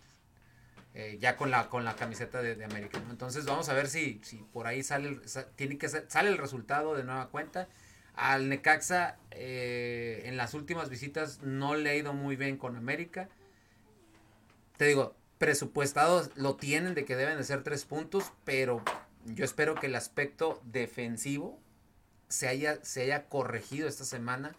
eh, 0.93 1.17
ya 1.19 1.37
con 1.37 1.51
la 1.51 1.69
con 1.69 1.85
la 1.85 1.95
camiseta 1.95 2.41
de, 2.41 2.55
de 2.55 2.65
América. 2.65 3.01
Entonces 3.09 3.45
vamos 3.45 3.69
a 3.69 3.73
ver 3.73 3.87
si, 3.87 4.19
si 4.23 4.37
por 4.37 4.67
ahí 4.67 4.83
sale 4.83 5.09
el, 5.09 5.21
tiene 5.55 5.77
que 5.77 5.89
sale 5.89 6.29
el 6.29 6.37
resultado 6.37 6.95
de 6.95 7.03
nueva 7.03 7.29
cuenta. 7.29 7.67
Al 8.15 8.49
Necaxa 8.49 9.17
eh, 9.31 10.23
en 10.25 10.35
las 10.35 10.53
últimas 10.53 10.89
visitas 10.89 11.41
no 11.41 11.75
le 11.75 11.89
ha 11.91 11.95
ido 11.95 12.13
muy 12.13 12.35
bien 12.35 12.57
con 12.57 12.75
América. 12.75 13.29
Te 14.77 14.85
digo, 14.85 15.15
presupuestados 15.37 16.31
lo 16.35 16.55
tienen 16.55 16.95
de 16.95 17.05
que 17.05 17.15
deben 17.15 17.37
de 17.37 17.43
ser 17.43 17.63
tres 17.63 17.85
puntos, 17.85 18.33
pero 18.43 18.83
yo 19.25 19.45
espero 19.45 19.75
que 19.75 19.87
el 19.87 19.95
aspecto 19.95 20.61
defensivo 20.65 21.59
se 22.27 22.47
haya, 22.47 22.83
se 22.83 23.03
haya 23.03 23.27
corregido 23.29 23.87
esta 23.87 24.03
semana 24.03 24.53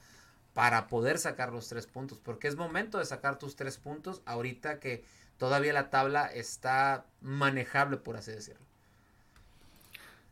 para 0.55 0.89
poder 0.89 1.19
sacar 1.19 1.53
los 1.53 1.69
tres 1.69 1.87
puntos, 1.87 2.19
porque 2.19 2.49
es 2.49 2.57
momento 2.57 2.99
de 2.99 3.05
sacar 3.05 3.39
tus 3.39 3.57
tres 3.57 3.77
puntos 3.77 4.23
ahorita 4.25 4.81
que 4.81 5.05
todavía 5.41 5.73
la 5.73 5.89
tabla 5.89 6.27
está 6.27 7.07
manejable, 7.23 7.97
por 7.97 8.19
así 8.19 8.31
decirlo. 8.31 8.61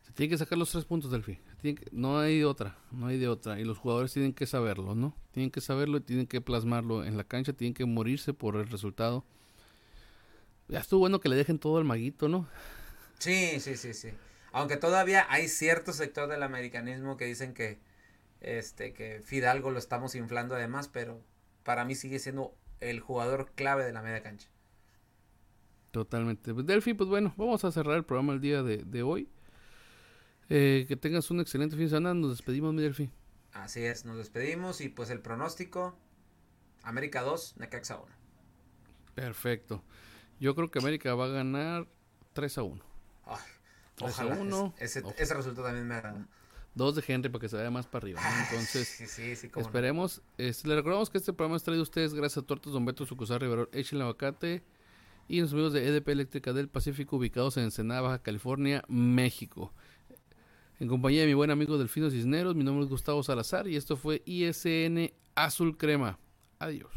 Se 0.05 0.13
tiene 0.13 0.29
que 0.29 0.37
sacar 0.37 0.55
los 0.55 0.69
tres 0.69 0.85
puntos 0.85 1.09
del 1.09 1.23
fin. 1.23 1.39
no 1.91 2.19
hay 2.19 2.37
de 2.37 2.45
otra, 2.45 2.77
no 2.91 3.07
hay 3.07 3.17
de 3.17 3.27
otra. 3.27 3.59
Y 3.59 3.65
los 3.65 3.79
jugadores 3.79 4.13
tienen 4.13 4.33
que 4.33 4.45
saberlo, 4.45 4.93
¿no? 4.93 5.17
Tienen 5.31 5.49
que 5.49 5.61
saberlo 5.61 5.97
y 5.97 6.01
tienen 6.01 6.27
que 6.27 6.41
plasmarlo 6.41 7.03
en 7.03 7.17
la 7.17 7.23
cancha, 7.23 7.53
tienen 7.53 7.73
que 7.73 7.85
morirse 7.85 8.33
por 8.35 8.55
el 8.55 8.69
resultado. 8.69 9.25
Ya 10.67 10.79
estuvo 10.79 10.99
bueno 10.99 11.19
que 11.19 11.29
le 11.29 11.35
dejen 11.35 11.57
todo 11.57 11.79
al 11.79 11.85
maguito, 11.85 12.29
¿no? 12.29 12.47
Sí, 13.17 13.59
sí, 13.59 13.77
sí, 13.77 13.95
sí. 13.95 14.09
Aunque 14.51 14.77
todavía 14.77 15.25
hay 15.29 15.47
cierto 15.47 15.91
sector 15.91 16.29
del 16.29 16.43
americanismo 16.43 17.17
que 17.17 17.25
dicen 17.25 17.55
que 17.55 17.79
este 18.41 18.93
que 18.93 19.23
Fidalgo 19.23 19.71
lo 19.71 19.79
estamos 19.79 20.13
inflando 20.13 20.53
además, 20.53 20.87
pero 20.87 21.19
para 21.63 21.83
mí 21.83 21.95
sigue 21.95 22.19
siendo 22.19 22.55
el 22.79 22.99
jugador 22.99 23.51
clave 23.55 23.85
de 23.85 23.91
la 23.91 24.03
media 24.03 24.21
cancha. 24.21 24.49
Totalmente. 25.91 26.53
Pues 26.53 26.65
Delphi, 26.65 26.93
pues 26.93 27.09
bueno, 27.09 27.33
vamos 27.37 27.63
a 27.65 27.71
cerrar 27.71 27.97
el 27.97 28.05
programa 28.05 28.33
el 28.33 28.41
día 28.41 28.61
de, 28.63 28.77
de 28.77 29.03
hoy. 29.03 29.27
Eh, 30.49 30.85
que 30.87 30.95
tengas 30.95 31.29
un 31.31 31.39
excelente 31.39 31.75
fin 31.75 31.85
de 31.85 31.89
semana. 31.89 32.13
Nos 32.13 32.31
despedimos, 32.31 32.73
mi 32.73 32.81
Delphi. 32.81 33.09
Así 33.53 33.81
es, 33.83 34.05
nos 34.05 34.17
despedimos 34.17 34.79
y 34.81 34.89
pues 34.89 35.09
el 35.09 35.21
pronóstico 35.21 35.97
América 36.83 37.21
2, 37.23 37.57
Necaxa 37.57 37.97
1. 37.97 38.05
Perfecto. 39.15 39.83
Yo 40.39 40.55
creo 40.55 40.69
que 40.71 40.79
América 40.79 41.13
va 41.15 41.25
a 41.25 41.29
ganar 41.29 41.87
3 42.33 42.57
a 42.59 42.63
1. 42.63 42.83
Ay, 43.25 43.37
3 43.95 44.19
a 44.19 44.25
ojalá. 44.25 44.41
1. 44.41 44.73
es- 44.77 44.95
ese, 44.95 45.33
resultado 45.33 45.65
también 45.67 45.87
me 45.87 45.95
agrada. 45.95 46.27
Dos 46.75 46.95
de 46.95 47.03
Henry 47.05 47.29
para 47.29 47.41
que 47.41 47.49
se 47.49 47.57
vaya 47.57 47.71
más 47.71 47.87
para 47.87 48.03
arriba. 48.03 48.21
¿no? 48.21 48.43
Entonces, 48.45 48.87
sí, 48.87 49.07
sí, 49.07 49.35
sí, 49.35 49.49
cómo 49.49 49.63
no. 49.63 49.67
esperemos. 49.69 50.21
Es- 50.37 50.65
le 50.65 50.75
recordamos 50.75 51.09
que 51.09 51.17
este 51.17 51.33
programa 51.33 51.57
es 51.57 51.63
traído 51.63 51.81
a 51.81 51.83
ustedes 51.83 52.13
gracias 52.13 52.43
a 52.43 52.45
Tortas 52.47 52.71
Don 52.71 52.85
Beto, 52.85 53.05
Sucusar 53.05 53.41
Rivero, 53.41 53.67
Echel 53.73 54.01
Aguacate 54.01 54.63
y 55.29 55.39
los 55.41 55.53
amigos 55.53 55.73
de 55.73 55.87
EDP 55.87 56.09
Eléctrica 56.09 56.53
del 56.53 56.67
Pacífico 56.67 57.17
ubicados 57.17 57.55
en 57.57 57.65
Ensenada, 57.65 58.01
Baja 58.01 58.19
California, 58.19 58.83
México. 58.87 59.71
En 60.79 60.87
compañía 60.87 61.21
de 61.21 61.27
mi 61.27 61.35
buen 61.35 61.51
amigo 61.51 61.77
Delfino 61.77 62.09
Cisneros, 62.09 62.55
mi 62.55 62.63
nombre 62.63 62.83
es 62.83 62.89
Gustavo 62.89 63.21
Salazar 63.21 63.67
y 63.67 63.75
esto 63.75 63.95
fue 63.95 64.23
ISN 64.25 65.11
Azul 65.35 65.77
Crema. 65.77 66.17
Adiós. 66.57 66.91